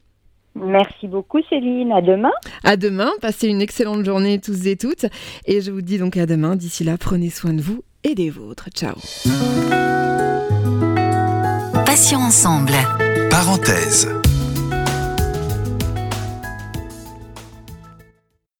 Merci 0.55 1.07
beaucoup 1.07 1.41
Céline, 1.49 1.91
à 1.91 2.01
demain. 2.01 2.31
À 2.63 2.77
demain, 2.77 3.11
passez 3.21 3.47
une 3.49 3.61
excellente 3.61 4.05
journée 4.05 4.39
tous 4.39 4.67
et 4.67 4.77
toutes. 4.77 5.05
Et 5.45 5.59
je 5.59 5.69
vous 5.71 5.81
dis 5.81 5.97
donc 5.97 6.15
à 6.15 6.25
demain. 6.25 6.55
D'ici 6.55 6.85
là, 6.85 6.97
prenez 6.97 7.29
soin 7.29 7.53
de 7.53 7.61
vous 7.61 7.83
et 8.03 8.15
des 8.15 8.29
vôtres. 8.29 8.69
Ciao. 8.73 8.95
Passion 11.85 12.19
ensemble. 12.19 12.73
Parenthèse. 13.29 14.07